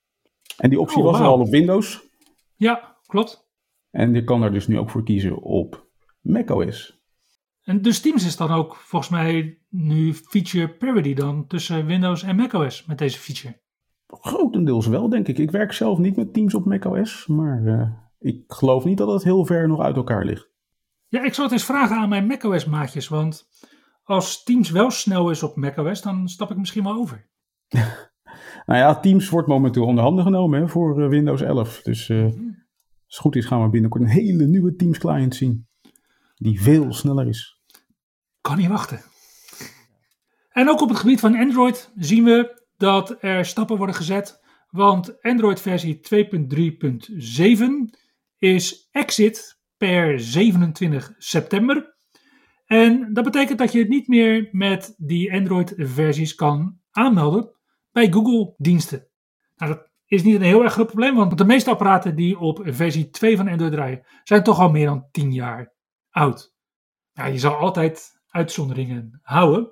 En 0.58 0.70
die 0.70 0.80
optie 0.80 0.98
oh, 0.98 1.04
was 1.04 1.20
er 1.20 1.26
al 1.26 1.40
op 1.40 1.50
Windows. 1.50 2.04
Ja, 2.56 2.96
klopt. 3.06 3.45
En 3.96 4.14
je 4.14 4.24
kan 4.24 4.44
er 4.44 4.52
dus 4.52 4.68
nu 4.68 4.80
ook 4.80 4.90
voor 4.90 5.04
kiezen 5.04 5.42
op 5.42 5.88
macOS. 6.22 7.04
En 7.64 7.82
dus 7.82 8.02
Teams 8.02 8.26
is 8.26 8.38
dan 8.38 8.52
ook 8.52 8.76
volgens 8.76 9.12
mij 9.12 9.60
nu 9.70 10.14
feature 10.14 10.70
parity 10.70 11.14
dan 11.14 11.48
tussen 11.48 11.86
Windows 11.86 12.24
en 12.24 12.36
macOS 12.36 12.86
met 12.86 12.98
deze 12.98 13.20
feature? 13.20 13.62
Grotendeels 14.08 14.88
wel, 14.88 15.10
denk 15.10 15.28
ik. 15.28 15.38
Ik 15.38 15.52
werk 15.52 15.72
zelf 15.72 15.98
niet 15.98 16.16
met 16.16 16.34
Teams 16.34 16.56
op 16.56 16.66
macOS, 16.66 17.28
maar 17.28 17.62
uh, 17.62 17.90
ik 18.20 18.44
geloof 18.48 18.84
niet 18.84 18.98
dat 18.98 19.12
het 19.12 19.24
heel 19.24 19.46
ver 19.46 19.68
nog 19.68 19.80
uit 19.80 19.96
elkaar 19.96 20.26
ligt. 20.26 20.50
Ja, 21.08 21.24
ik 21.24 21.34
zal 21.34 21.44
het 21.44 21.54
eens 21.54 21.66
vragen 21.66 21.96
aan 21.96 22.10
mijn 22.10 22.28
macOS-maatjes, 22.28 23.08
want 23.08 23.48
als 24.04 24.44
Teams 24.44 24.70
wel 24.70 24.92
snel 24.92 25.30
is 25.30 25.44
op 25.44 25.56
macOS, 25.56 26.02
dan 26.02 26.28
stap 26.28 26.52
ik 26.52 26.58
misschien 26.58 26.84
wel 26.84 26.96
over. 26.96 27.30
nou 28.66 28.80
ja, 28.80 29.00
Teams 29.00 29.30
wordt 29.30 29.48
momenteel 29.48 29.86
onder 29.86 30.04
handen 30.04 30.24
genomen 30.24 30.60
hè, 30.60 30.68
voor 30.68 31.02
eh, 31.04 31.10
Windows 31.10 31.42
11. 31.42 31.82
Dus 31.82 32.10
uh, 32.10 32.26
als 32.26 32.34
het 33.16 33.24
goed 33.24 33.36
is 33.36 33.46
gaan 33.46 33.64
we 33.64 33.70
binnenkort 33.70 34.04
een 34.04 34.10
hele 34.10 34.46
nieuwe 34.46 34.76
Teams 34.76 34.98
client 34.98 35.36
zien. 35.36 35.68
Die 36.36 36.62
veel 36.62 36.94
sneller 36.94 37.28
is. 37.28 37.60
Kan 38.42 38.58
niet 38.58 38.68
wachten. 38.68 39.02
En 40.50 40.70
ook 40.70 40.82
op 40.82 40.90
het 40.90 40.98
gebied 40.98 41.20
van 41.20 41.36
Android 41.36 41.92
zien 41.96 42.24
we 42.24 42.64
dat 42.78 43.18
er 43.24 43.46
stappen 43.46 43.78
worden 43.78 43.96
gezet. 43.96 44.44
Want 44.70 45.22
Android 45.22 45.62
versie 45.62 46.00
2.3.7 46.00 47.64
is 48.38 48.90
exit 48.92 49.60
per 49.78 50.20
27 50.20 51.14
september. 51.18 51.96
En 52.66 53.14
dat 53.14 53.24
betekent 53.24 53.58
dat 53.58 53.72
je 53.72 53.88
niet 53.88 54.08
meer 54.08 54.50
met 54.52 54.94
die 54.98 55.34
Android 55.34 55.74
versies 55.78 56.36
kan 56.36 56.80
aanmelden 56.92 57.52
bij 57.92 58.12
Google 58.12 58.54
diensten. 58.58 59.08
Nou, 59.56 59.74
dat 59.74 59.85
is 60.08 60.24
niet 60.24 60.36
een 60.36 60.42
heel 60.42 60.64
erg 60.64 60.74
groot 60.74 60.88
probleem, 60.88 61.16
want 61.16 61.38
de 61.38 61.46
meeste 61.46 61.70
apparaten 61.70 62.16
die 62.16 62.40
op 62.40 62.62
versie 62.64 63.10
2 63.10 63.38
van 63.38 63.48
Android 63.48 63.72
draaien, 63.72 64.06
zijn 64.24 64.44
toch 64.44 64.60
al 64.60 64.70
meer 64.70 64.86
dan 64.86 65.08
10 65.12 65.32
jaar 65.32 65.74
oud. 66.10 66.54
Ja, 67.12 67.26
je 67.26 67.40
zal 67.40 67.56
altijd 67.56 68.22
uitzonderingen 68.28 69.20
houden. 69.22 69.72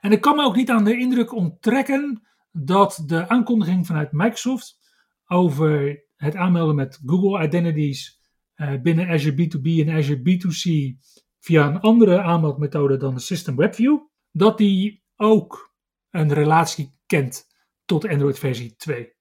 En 0.00 0.12
ik 0.12 0.20
kan 0.20 0.36
me 0.36 0.44
ook 0.44 0.56
niet 0.56 0.70
aan 0.70 0.84
de 0.84 0.98
indruk 0.98 1.32
onttrekken 1.32 2.26
dat 2.50 3.02
de 3.06 3.28
aankondiging 3.28 3.86
vanuit 3.86 4.12
Microsoft 4.12 4.78
over 5.26 6.02
het 6.16 6.36
aanmelden 6.36 6.74
met 6.74 7.00
Google 7.06 7.44
Identities 7.44 8.20
uh, 8.56 8.80
binnen 8.80 9.08
Azure 9.08 9.34
B2B 9.34 9.86
en 9.86 9.96
Azure 9.96 10.20
B2C 10.20 10.96
via 11.38 11.66
een 11.66 11.80
andere 11.80 12.22
aanmeldmethode 12.22 12.96
dan 12.96 13.14
de 13.14 13.20
System 13.20 13.56
WebView, 13.56 13.98
dat 14.30 14.58
die 14.58 15.02
ook 15.16 15.74
een 16.10 16.32
relatie 16.32 16.98
kent 17.06 17.46
tot 17.84 18.08
Android 18.08 18.38
versie 18.38 18.76
2. 18.76 19.11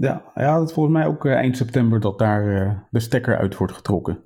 Ja, 0.00 0.32
ja, 0.34 0.58
dat 0.58 0.72
volgens 0.72 0.96
mij 0.96 1.06
ook 1.06 1.24
uh, 1.24 1.32
eind 1.32 1.56
september 1.56 2.00
dat 2.00 2.18
daar 2.18 2.46
uh, 2.46 2.78
de 2.90 3.00
stekker 3.00 3.38
uit 3.38 3.56
wordt 3.56 3.72
getrokken. 3.72 4.24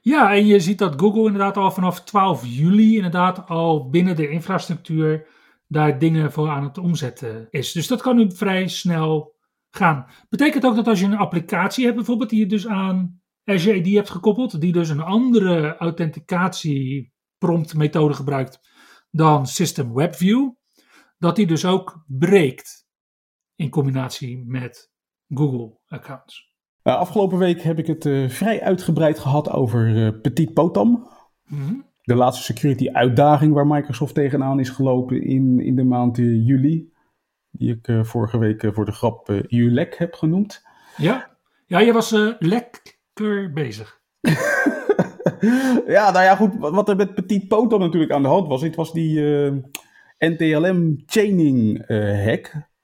Ja, 0.00 0.34
en 0.34 0.46
je 0.46 0.60
ziet 0.60 0.78
dat 0.78 1.00
Google 1.00 1.24
inderdaad 1.24 1.56
al 1.56 1.70
vanaf 1.70 2.04
12 2.04 2.46
juli 2.46 2.96
inderdaad 2.96 3.48
al 3.48 3.90
binnen 3.90 4.16
de 4.16 4.28
infrastructuur 4.28 5.26
daar 5.66 5.98
dingen 5.98 6.32
voor 6.32 6.48
aan 6.48 6.64
het 6.64 6.78
omzetten 6.78 7.46
is. 7.50 7.72
Dus 7.72 7.86
dat 7.86 8.02
kan 8.02 8.16
nu 8.16 8.30
vrij 8.32 8.68
snel 8.68 9.34
gaan. 9.70 10.06
Betekent 10.28 10.64
ook 10.64 10.76
dat 10.76 10.88
als 10.88 11.00
je 11.00 11.06
een 11.06 11.16
applicatie 11.16 11.84
hebt 11.84 11.96
bijvoorbeeld 11.96 12.30
die 12.30 12.38
je 12.38 12.46
dus 12.46 12.66
aan 12.66 13.20
Azure 13.44 13.78
AD 13.78 13.86
hebt 13.86 14.10
gekoppeld, 14.10 14.60
die 14.60 14.72
dus 14.72 14.88
een 14.88 15.02
andere 15.02 15.76
authenticatie 15.76 17.12
prompt 17.38 17.74
methode 17.74 18.14
gebruikt 18.14 18.60
dan 19.10 19.46
System 19.46 19.94
WebView, 19.94 20.50
dat 21.18 21.36
die 21.36 21.46
dus 21.46 21.64
ook 21.64 22.04
breekt 22.06 22.85
in 23.56 23.70
combinatie 23.70 24.44
met 24.46 24.90
Google 25.28 25.78
accounts. 25.88 26.54
Uh, 26.82 26.96
afgelopen 26.96 27.38
week 27.38 27.60
heb 27.62 27.78
ik 27.78 27.86
het 27.86 28.04
uh, 28.04 28.28
vrij 28.28 28.62
uitgebreid 28.62 29.18
gehad 29.18 29.50
over 29.50 29.88
uh, 29.88 30.20
Petit 30.22 30.52
Potam. 30.52 31.08
Mhm. 31.46 31.74
De 32.02 32.14
laatste 32.14 32.44
security 32.44 32.88
uitdaging 32.90 33.54
waar 33.54 33.66
Microsoft 33.66 34.14
tegenaan 34.14 34.60
is 34.60 34.70
gelopen 34.70 35.22
in, 35.22 35.60
in 35.60 35.76
de 35.76 35.84
maand 35.84 36.16
juli. 36.16 36.92
Die 37.50 37.80
ik 37.80 38.06
vorige 38.06 38.38
week 38.38 38.70
voor 38.72 38.84
de 38.84 38.92
grap 38.92 39.30
ULEC 39.48 39.94
heb 39.94 40.14
genoemd. 40.14 40.62
Ja, 40.96 41.36
ja 41.66 41.78
je 41.78 41.92
was 41.92 42.10
lekker 42.38 43.52
bezig. 43.54 44.00
ja, 45.96 46.10
nou 46.10 46.24
ja, 46.24 46.36
goed. 46.36 46.54
Wat 46.58 46.88
er 46.88 46.96
met 46.96 47.14
Petit 47.14 47.48
Potam 47.48 47.80
natuurlijk 47.80 48.12
aan 48.12 48.22
de 48.22 48.28
hand 48.28 48.48
was. 48.48 48.62
Het 48.62 48.76
was 48.76 48.92
die 48.92 49.20
NTLM 50.18 51.02
chaining 51.06 51.84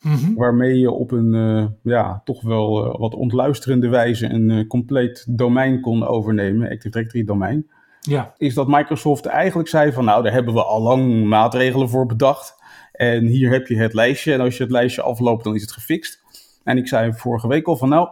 Mhm. 0.02 0.34
Waarmee 0.34 0.78
je 0.78 0.90
op 0.90 1.10
een 1.10 1.34
eh, 1.34 1.66
ja, 1.82 2.22
toch 2.24 2.42
wel 2.42 2.84
eh, 2.84 2.98
wat 2.98 3.14
ontluisterende 3.14 3.88
wijze 3.88 4.26
een 4.26 4.50
eh, 4.50 4.66
compleet 4.66 5.26
domein 5.28 5.80
kon 5.80 6.06
overnemen, 6.06 6.70
Active 6.70 6.90
Directory 6.90 7.24
domein. 7.24 7.70
Ja, 8.00 8.34
Is 8.36 8.54
dat 8.54 8.68
Microsoft 8.68 9.26
eigenlijk 9.26 9.68
zei 9.68 9.92
van 9.92 10.04
nou, 10.04 10.22
daar 10.22 10.32
hebben 10.32 10.54
we 10.54 10.64
al 10.64 10.82
lang 10.82 11.24
maatregelen 11.24 11.88
voor 11.88 12.06
bedacht. 12.06 12.60
En 12.92 13.24
hier 13.24 13.50
heb 13.50 13.66
je 13.66 13.76
het 13.76 13.94
lijstje. 13.94 14.32
En 14.32 14.40
als 14.40 14.56
je 14.56 14.62
het 14.62 14.72
lijstje 14.72 15.02
afloopt, 15.02 15.44
dan 15.44 15.54
is 15.54 15.60
het 15.60 15.72
gefixt. 15.72 16.20
En 16.64 16.76
ik 16.76 16.88
zei 16.88 17.12
vorige 17.12 17.48
week 17.48 17.66
al 17.66 17.76
van 17.76 17.88
nou, 17.88 18.08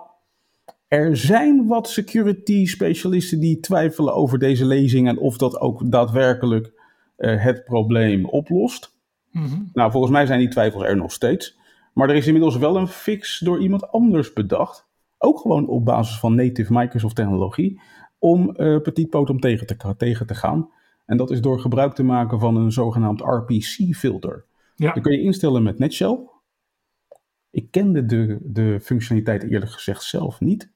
er 0.89 1.17
zijn 1.17 1.67
wat 1.67 1.89
security 1.89 2.67
specialisten 2.67 3.41
die 3.41 3.61
twijfelen 3.61 4.15
over 4.15 4.39
deze 4.39 4.65
lezing 4.65 5.09
en 5.09 5.19
of 5.19 5.37
dat 5.37 5.61
ook 5.61 5.91
daadwerkelijk 5.91 6.73
het 7.17 7.65
probleem 7.65 8.25
oplost. 8.25 8.95
Mhm. 9.31 9.59
Nou, 9.73 9.91
volgens 9.91 10.13
mij 10.13 10.27
zijn 10.27 10.39
die 10.39 10.49
twijfels 10.49 10.83
er 10.83 10.97
nog 10.97 11.13
steeds. 11.13 11.59
Maar 11.93 12.09
er 12.09 12.17
is 12.17 12.27
inmiddels 12.27 12.57
wel 12.57 12.77
een 12.77 12.89
fix 12.89 13.39
door 13.39 13.61
iemand 13.61 13.93
anders 13.93 14.33
bedacht. 14.33 14.89
Ook 15.19 15.39
gewoon 15.39 15.67
op 15.67 15.85
basis 15.85 16.19
van 16.19 16.35
native 16.35 16.73
Microsoft 16.73 17.17
technologie. 17.17 17.81
Om 18.19 18.57
eh 18.57 18.81
petit 18.81 19.11
potom 19.11 19.41
tegen 19.41 19.67
te, 19.67 19.95
tegen 19.97 20.27
te 20.27 20.35
gaan. 20.35 20.71
En 21.07 21.17
dat 21.17 21.31
is 21.31 21.41
door 21.41 21.61
gebruik 21.61 21.95
te 21.95 22.03
maken 22.03 22.41
van 22.41 22.57
een 22.57 22.73
zogenaamd 22.73 23.21
RPC-filter. 23.21 24.45
ja. 24.77 24.93
Dat 24.93 25.03
kun 25.03 25.13
je 25.13 25.23
instellen 25.23 25.63
met 25.63 25.79
Netshell. 25.79 26.19
Ik 27.51 27.71
kende 27.71 28.07
de, 28.07 28.39
de 28.43 28.81
functionaliteit 28.81 29.43
eerlijk 29.43 29.71
gezegd 29.71 30.03
zelf 30.03 30.41
niet. 30.41 30.73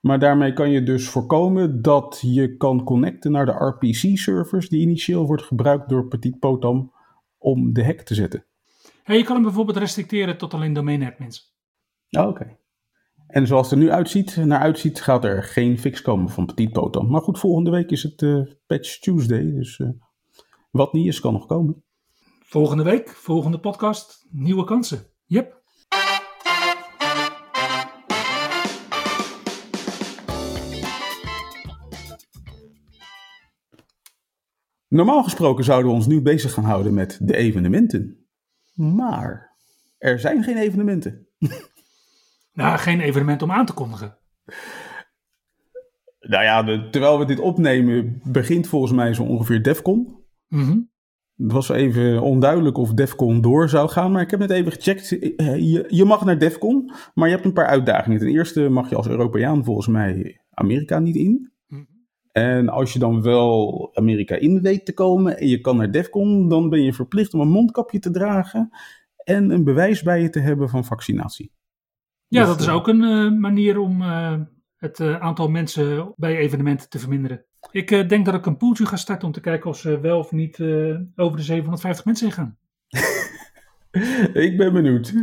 Maar 0.00 0.18
daarmee 0.18 0.52
kan 0.52 0.70
je 0.70 0.82
dus 0.82 1.08
voorkomen 1.08 1.82
dat 1.82 2.18
je 2.24 2.56
kan 2.56 2.84
connecten 2.84 3.32
naar 3.32 3.46
de 3.46 3.52
RPC-servers 3.52 4.68
die 4.68 4.80
initieel 4.80 5.26
wordt 5.26 5.42
gebruikt 5.42 5.88
door 5.88 6.06
Petit 6.06 6.38
Potam 6.38 6.92
om 7.38 7.72
de 7.72 7.84
hack 7.84 8.00
te 8.00 8.14
zetten. 8.14 8.44
Hey, 9.10 9.18
je 9.18 9.24
kan 9.24 9.34
hem 9.34 9.44
bijvoorbeeld 9.44 9.76
restricteren 9.76 10.38
tot 10.38 10.54
alleen 10.54 10.72
domain-admins. 10.72 11.56
Oh, 12.10 12.26
Oké. 12.26 12.56
En 13.26 13.46
zoals 13.46 13.70
het 13.70 13.78
er 13.78 13.84
nu 13.84 13.90
uitziet, 13.90 14.36
naar 14.36 14.60
uitziet, 14.60 15.00
gaat 15.00 15.24
er 15.24 15.42
geen 15.42 15.78
fix 15.78 16.02
komen 16.02 16.28
van 16.28 16.46
Petit 16.46 16.72
Potam. 16.72 17.10
Maar 17.10 17.20
goed, 17.20 17.38
volgende 17.38 17.70
week 17.70 17.90
is 17.90 18.02
het 18.02 18.22
eh, 18.22 18.40
Patch 18.66 18.98
Tuesday, 18.98 19.52
dus 19.52 19.78
eh, 19.78 19.88
wat 20.70 20.92
niet 20.92 21.06
is, 21.06 21.20
kan 21.20 21.32
nog 21.32 21.46
komen. 21.46 21.84
Volgende 22.42 22.82
week, 22.82 23.08
volgende 23.08 23.60
podcast, 23.60 24.26
nieuwe 24.30 24.64
kansen. 24.64 25.06
Yep. 25.26 25.62
Normaal 34.88 35.22
gesproken 35.22 35.64
zouden 35.64 35.90
we 35.90 35.96
ons 35.96 36.06
nu 36.06 36.22
bezig 36.22 36.52
gaan 36.52 36.64
houden 36.64 36.94
met 36.94 37.18
de 37.22 37.36
evenementen. 37.36 38.20
Maar 38.80 39.56
er 39.98 40.18
zijn 40.18 40.42
geen 40.42 40.56
evenementen. 40.56 41.26
Nou, 42.52 42.78
geen 42.78 43.00
evenement 43.00 43.42
om 43.42 43.50
aan 43.52 43.66
te 43.66 43.72
kondigen. 43.72 44.18
Nou 46.20 46.44
ja, 46.44 46.62
de- 46.62 46.88
terwijl 46.90 47.18
we 47.18 47.24
dit 47.24 47.40
opnemen, 47.40 48.20
begint 48.24 48.66
volgens 48.66 48.92
mij 48.92 49.14
zo 49.14 49.22
ongeveer 49.22 49.62
DEFCON. 49.62 50.24
Mhm. 50.48 50.78
Het 51.36 51.52
was 51.52 51.68
even 51.68 52.22
onduidelijk 52.22 52.76
of 52.76 52.92
DEFCON 52.94 53.40
door 53.40 53.68
zou 53.68 53.88
gaan, 53.88 54.12
maar 54.12 54.22
ik 54.22 54.30
heb 54.30 54.40
net 54.40 54.50
even 54.50 54.72
gecheckt. 54.72 55.08
Je, 55.08 55.84
je 55.88 56.04
mag 56.04 56.24
naar 56.24 56.38
DEFCON, 56.38 56.92
maar 57.14 57.28
je 57.28 57.34
hebt 57.34 57.46
een 57.46 57.52
paar 57.52 57.66
uitdagingen. 57.66 58.18
Ten 58.18 58.28
eerste 58.28 58.68
mag 58.68 58.88
je 58.90 58.96
als 58.96 59.08
Europeaan 59.08 59.64
volgens 59.64 59.86
mij 59.86 60.40
Amerika 60.50 60.98
niet 60.98 61.16
in. 61.16 61.49
En 62.32 62.68
als 62.68 62.92
je 62.92 62.98
dan 62.98 63.22
wel 63.22 63.90
Amerika 63.94 64.34
in 64.34 64.60
weet 64.60 64.86
te 64.86 64.94
komen 64.94 65.38
en 65.38 65.46
je 65.46 65.60
kan 65.60 65.76
naar 65.76 65.90
DEFCON, 65.90 66.48
dan 66.48 66.68
ben 66.68 66.82
je 66.82 66.92
verplicht 66.92 67.34
om 67.34 67.40
een 67.40 67.48
mondkapje 67.48 67.98
te 67.98 68.10
dragen 68.10 68.70
en 69.16 69.50
een 69.50 69.64
bewijs 69.64 70.02
bij 70.02 70.22
je 70.22 70.30
te 70.30 70.40
hebben 70.40 70.68
van 70.68 70.84
vaccinatie. 70.84 71.52
Ja, 72.26 72.40
Dus, 72.40 72.48
dat 72.48 72.60
is 72.60 72.66
eh, 72.66 72.74
ook 72.74 72.88
een 72.88 73.02
eh, 73.02 73.38
manier 73.38 73.78
om 73.78 74.02
eh, 74.02 74.40
het 74.76 75.00
aantal 75.00 75.48
mensen 75.48 76.12
bij 76.16 76.36
evenementen 76.36 76.88
te 76.88 76.98
verminderen. 76.98 77.44
Ik 77.70 78.08
denk 78.08 78.24
dat 78.24 78.34
ik 78.34 78.46
een 78.46 78.56
poeltje 78.56 78.86
ga 78.86 78.96
starten 78.96 79.26
om 79.26 79.32
te 79.32 79.40
kijken 79.40 79.70
of 79.70 79.78
ze 79.78 80.00
wel 80.00 80.18
of 80.18 80.32
niet 80.32 80.60
over 81.14 81.36
de 81.36 81.42
750 81.42 82.04
mensen 82.04 82.26
heen 82.26 82.34
gaan. 82.34 82.58
Ik 84.44 84.56
ben 84.56 84.72
benieuwd. 84.72 85.14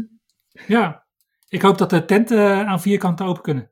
Ja, 0.68 1.06
ik 1.50 1.62
hoop 1.62 1.78
dat 1.78 1.90
de 1.90 2.06
tenten 2.06 2.68
aan 2.68 2.82
vier 2.82 2.98
kanten 2.98 3.26
open 3.26 3.42
kunnen. 3.42 3.72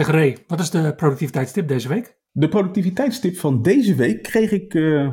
Zeg 0.00 0.08
Ray, 0.10 0.36
wat 0.46 0.60
is 0.60 0.70
de 0.70 0.94
productiviteitstip 0.94 1.68
deze 1.68 1.88
week? 1.88 2.16
De 2.32 2.48
productiviteitstip 2.48 3.36
van 3.36 3.62
deze 3.62 3.94
week 3.94 4.22
kreeg 4.22 4.52
ik 4.52 4.74
eh, 4.74 5.12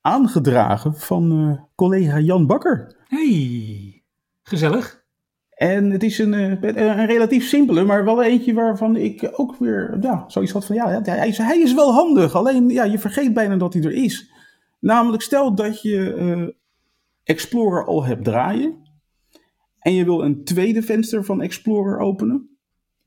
aangedragen 0.00 0.94
van 0.94 1.32
eh, 1.32 1.62
collega 1.74 2.18
Jan 2.18 2.46
Bakker. 2.46 2.96
Hey, 3.04 4.02
gezellig. 4.42 5.04
En 5.50 5.90
het 5.90 6.02
is 6.02 6.18
een, 6.18 6.34
eh, 6.34 6.62
een 6.62 7.06
relatief 7.06 7.44
simpele, 7.44 7.84
maar 7.84 8.04
wel 8.04 8.22
eentje 8.22 8.54
waarvan 8.54 8.96
ik 8.96 9.30
ook 9.32 9.56
weer 9.56 9.98
ja, 10.00 10.24
zoiets 10.26 10.52
had 10.52 10.64
van 10.64 10.76
ja, 10.76 11.02
hij, 11.02 11.28
is, 11.28 11.38
hij 11.38 11.60
is 11.60 11.74
wel 11.74 11.92
handig. 11.92 12.34
Alleen 12.34 12.68
ja, 12.68 12.84
je 12.84 12.98
vergeet 12.98 13.34
bijna 13.34 13.56
dat 13.56 13.72
hij 13.72 13.82
er 13.82 13.92
is. 13.92 14.30
Namelijk 14.80 15.22
stel 15.22 15.54
dat 15.54 15.82
je 15.82 16.54
Explorer 17.24 17.86
al 17.86 18.04
hebt 18.04 18.24
draaien 18.24 18.76
en 19.78 19.94
je 19.94 20.04
wil 20.04 20.22
een 20.24 20.44
tweede 20.44 20.82
venster 20.82 21.24
van 21.24 21.42
Explorer 21.42 21.98
openen. 21.98 22.57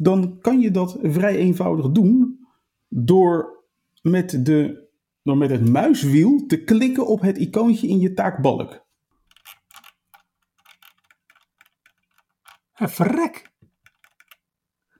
Dan 0.01 0.37
kan 0.39 0.59
je 0.59 0.71
dat 0.71 0.97
vrij 1.01 1.35
eenvoudig 1.35 1.91
doen 1.91 2.39
door 2.87 3.63
met, 4.01 4.45
de, 4.45 4.87
door 5.23 5.37
met 5.37 5.49
het 5.49 5.69
muiswiel 5.69 6.45
te 6.47 6.63
klikken 6.63 7.07
op 7.07 7.21
het 7.21 7.37
icoontje 7.37 7.87
in 7.87 7.99
je 7.99 8.13
taakbalk. 8.13 8.85
Verrek. 12.73 13.49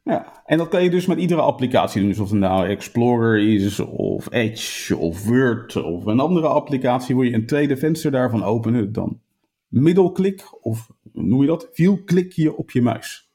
Ja, 0.04 0.44
en 0.46 0.58
dat 0.58 0.68
kan 0.68 0.84
je 0.84 0.90
dus 0.90 1.06
met 1.06 1.20
iedere 1.20 1.42
applicatie 1.42 2.00
doen. 2.00 2.10
Dus 2.10 2.20
of 2.20 2.30
het 2.30 2.40
nou 2.40 2.68
Explorer 2.68 3.54
is, 3.54 3.80
of 3.80 4.32
Edge, 4.32 4.98
of 4.98 5.26
Word, 5.26 5.76
of 5.76 6.06
een 6.06 6.20
andere 6.20 6.48
applicatie. 6.48 7.16
Wil 7.16 7.24
je 7.24 7.34
een 7.34 7.46
tweede 7.46 7.78
venster 7.78 8.12
daarvan 8.12 8.44
openen, 8.44 8.92
dan 8.92 9.22
middelklik, 9.68 10.64
of 10.64 10.90
noem 11.14 11.42
je 11.42 11.48
dat? 11.48 11.70
Wielklik 11.74 12.32
je 12.32 12.56
op 12.56 12.72
je 12.72 12.82
muis. 12.82 13.31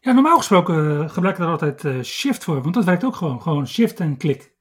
Ja, 0.00 0.12
normaal 0.12 0.36
gesproken 0.36 1.00
eh, 1.00 1.08
gebruik 1.08 1.34
ik 1.34 1.42
daar 1.42 1.50
altijd 1.50 1.84
eh, 1.84 2.00
shift 2.02 2.44
voor, 2.44 2.62
want 2.62 2.74
dat 2.74 2.84
werkt 2.84 3.04
ook 3.04 3.14
gewoon. 3.14 3.42
Gewoon 3.42 3.66
shift 3.66 4.00
en 4.00 4.16
klik. 4.16 4.56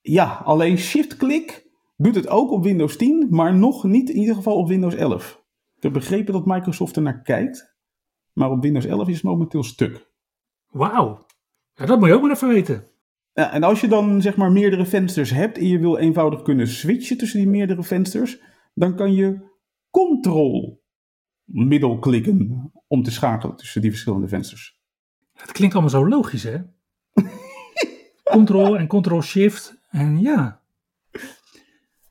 Ja, 0.00 0.42
alleen 0.44 0.78
shift-klik 0.78 1.70
doet 1.96 2.14
het 2.14 2.28
ook 2.28 2.50
op 2.50 2.62
Windows 2.62 2.96
10, 2.96 3.26
maar 3.30 3.54
nog 3.54 3.84
niet 3.84 4.10
in 4.10 4.16
ieder 4.16 4.34
geval 4.34 4.56
op 4.56 4.68
Windows 4.68 4.94
11. 4.94 5.44
Ik 5.76 5.82
heb 5.82 5.92
begrepen 5.92 6.32
dat 6.32 6.46
Microsoft 6.46 6.96
er 6.96 7.02
naar 7.02 7.22
kijkt, 7.22 7.76
maar 8.32 8.50
op 8.50 8.62
Windows 8.62 8.84
11 8.84 9.08
is 9.08 9.14
het 9.14 9.22
momenteel 9.22 9.62
stuk. 9.62 10.10
Wauw. 10.66 11.26
Ja, 11.74 11.86
dat 11.86 11.98
moet 11.98 12.08
je 12.08 12.14
ook 12.14 12.22
maar 12.22 12.30
even 12.30 12.48
weten. 12.48 12.86
Ja, 13.32 13.52
en 13.52 13.62
als 13.62 13.80
je 13.80 13.88
dan 13.88 14.22
zeg 14.22 14.36
maar 14.36 14.52
meerdere 14.52 14.86
vensters 14.86 15.30
hebt 15.30 15.58
en 15.58 15.66
je 15.66 15.78
wil 15.78 15.96
eenvoudig 15.96 16.42
kunnen 16.42 16.68
switchen 16.68 17.18
tussen 17.18 17.38
die 17.38 17.48
meerdere 17.48 17.82
vensters, 17.82 18.40
dan 18.74 18.96
kan 18.96 19.12
je 19.12 19.50
Ctrl 19.90 20.80
middelklikken 21.44 22.70
om 22.86 23.02
te 23.02 23.10
schakelen 23.10 23.56
tussen 23.56 23.80
die 23.80 23.90
verschillende 23.90 24.28
vensters. 24.28 24.81
Het 25.32 25.52
klinkt 25.52 25.74
allemaal 25.74 25.92
zo 25.92 26.08
logisch, 26.08 26.42
hè? 26.42 26.58
Ctrl 28.22 28.76
en 28.76 28.86
Ctrl-Shift 28.86 29.78
en 29.90 30.20
ja. 30.20 30.60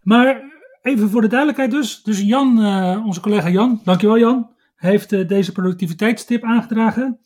Maar 0.02 0.52
even 0.82 1.10
voor 1.10 1.22
de 1.22 1.28
duidelijkheid 1.28 1.72
dus. 1.72 2.04
Dus 2.04 2.22
Jan, 2.22 2.64
eh, 2.64 3.06
onze 3.06 3.22
collega 3.22 3.50
Jan, 3.50 3.82
dankjewel 3.84 4.20
Jan, 4.20 4.50
heeft 4.76 5.12
eh, 5.12 5.28
deze 5.28 5.52
productiviteitstip 5.52 6.44
aangedragen. 6.44 7.20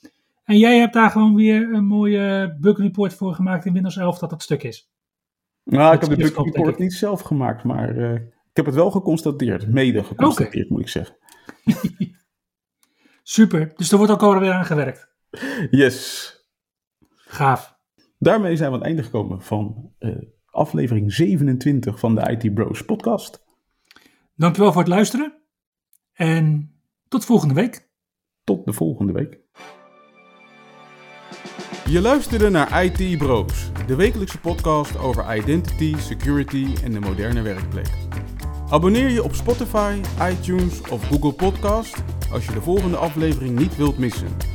En 0.44 0.58
jij 0.58 0.80
hebt 0.80 0.94
daar 0.94 1.10
gewoon 1.10 1.36
weer 1.36 1.74
een 1.74 1.86
mooie 1.86 2.56
bug 2.60 2.78
report 2.78 3.14
voor 3.14 3.34
gemaakt 3.34 3.66
in 3.66 3.74
Windows 3.74 3.98
11 3.98 4.20
dat 4.20 4.32
het 4.32 4.44
stuk 4.44 4.64
is. 4.64 4.90
Nou, 5.64 5.94
ik 5.94 6.00
Dat 6.00 6.10
heb 6.10 6.20
de 6.20 6.24
bug 6.24 6.46
report 6.46 6.78
niet 6.78 6.94
zelf 6.94 7.22
gemaakt, 7.22 7.64
maar 7.64 7.98
eh, 7.98 8.14
ik 8.14 8.54
heb 8.54 8.66
het 8.66 8.76
wel 8.76 8.92
geconstateerd. 8.92 9.68
Mede 9.68 10.04
geconstateerd, 10.04 10.70
moet 10.70 10.82
ik 10.82 10.90
zeggen. 10.90 11.16
Super, 13.24 13.74
dus 13.76 13.92
er 13.92 13.98
wordt 13.98 14.12
ook 14.12 14.22
alweer 14.22 14.52
aan 14.52 14.66
gewerkt. 14.66 15.15
Yes. 15.70 16.34
Gaaf. 17.10 17.78
Daarmee 18.20 18.56
zijn 18.56 18.70
we 18.70 18.76
aan 18.76 18.82
het 18.82 18.90
einde 18.90 19.04
gekomen 19.04 19.42
van 19.42 19.94
eh, 20.00 20.16
aflevering 20.46 21.14
27 21.14 22.00
van 22.00 22.16
de 22.16 22.38
IT 22.38 22.54
Bros 22.54 22.86
podcast. 22.86 23.44
Dankjewel 24.36 24.72
voor 24.72 24.82
het 24.82 24.90
luisteren. 24.90 25.42
En 26.14 26.76
tot 27.08 27.26
volgende 27.26 27.54
week. 27.54 27.90
Tot 28.44 28.66
de 28.66 28.74
volgende 28.74 29.14
week. 29.14 29.40
Je 31.90 32.02
luisterde 32.02 32.50
naar 32.50 32.84
IT 32.84 33.18
Bros, 33.18 33.72
de 33.88 33.96
wekelijkse 33.96 34.40
podcast 34.40 34.98
over 34.98 35.36
identity, 35.38 35.96
security 35.98 36.68
en 36.84 36.92
de 36.92 37.00
moderne 37.00 37.42
werkplek. 37.42 37.90
Abonneer 38.70 39.10
je 39.10 39.24
op 39.24 39.34
Spotify, 39.34 40.02
iTunes 40.32 40.82
of 40.90 41.08
Google 41.08 41.34
Podcast 41.34 42.04
als 42.32 42.46
je 42.46 42.54
de 42.54 42.62
volgende 42.62 42.98
aflevering 42.98 43.60
niet 43.60 43.76
wilt 43.76 43.98
missen. 43.98 44.55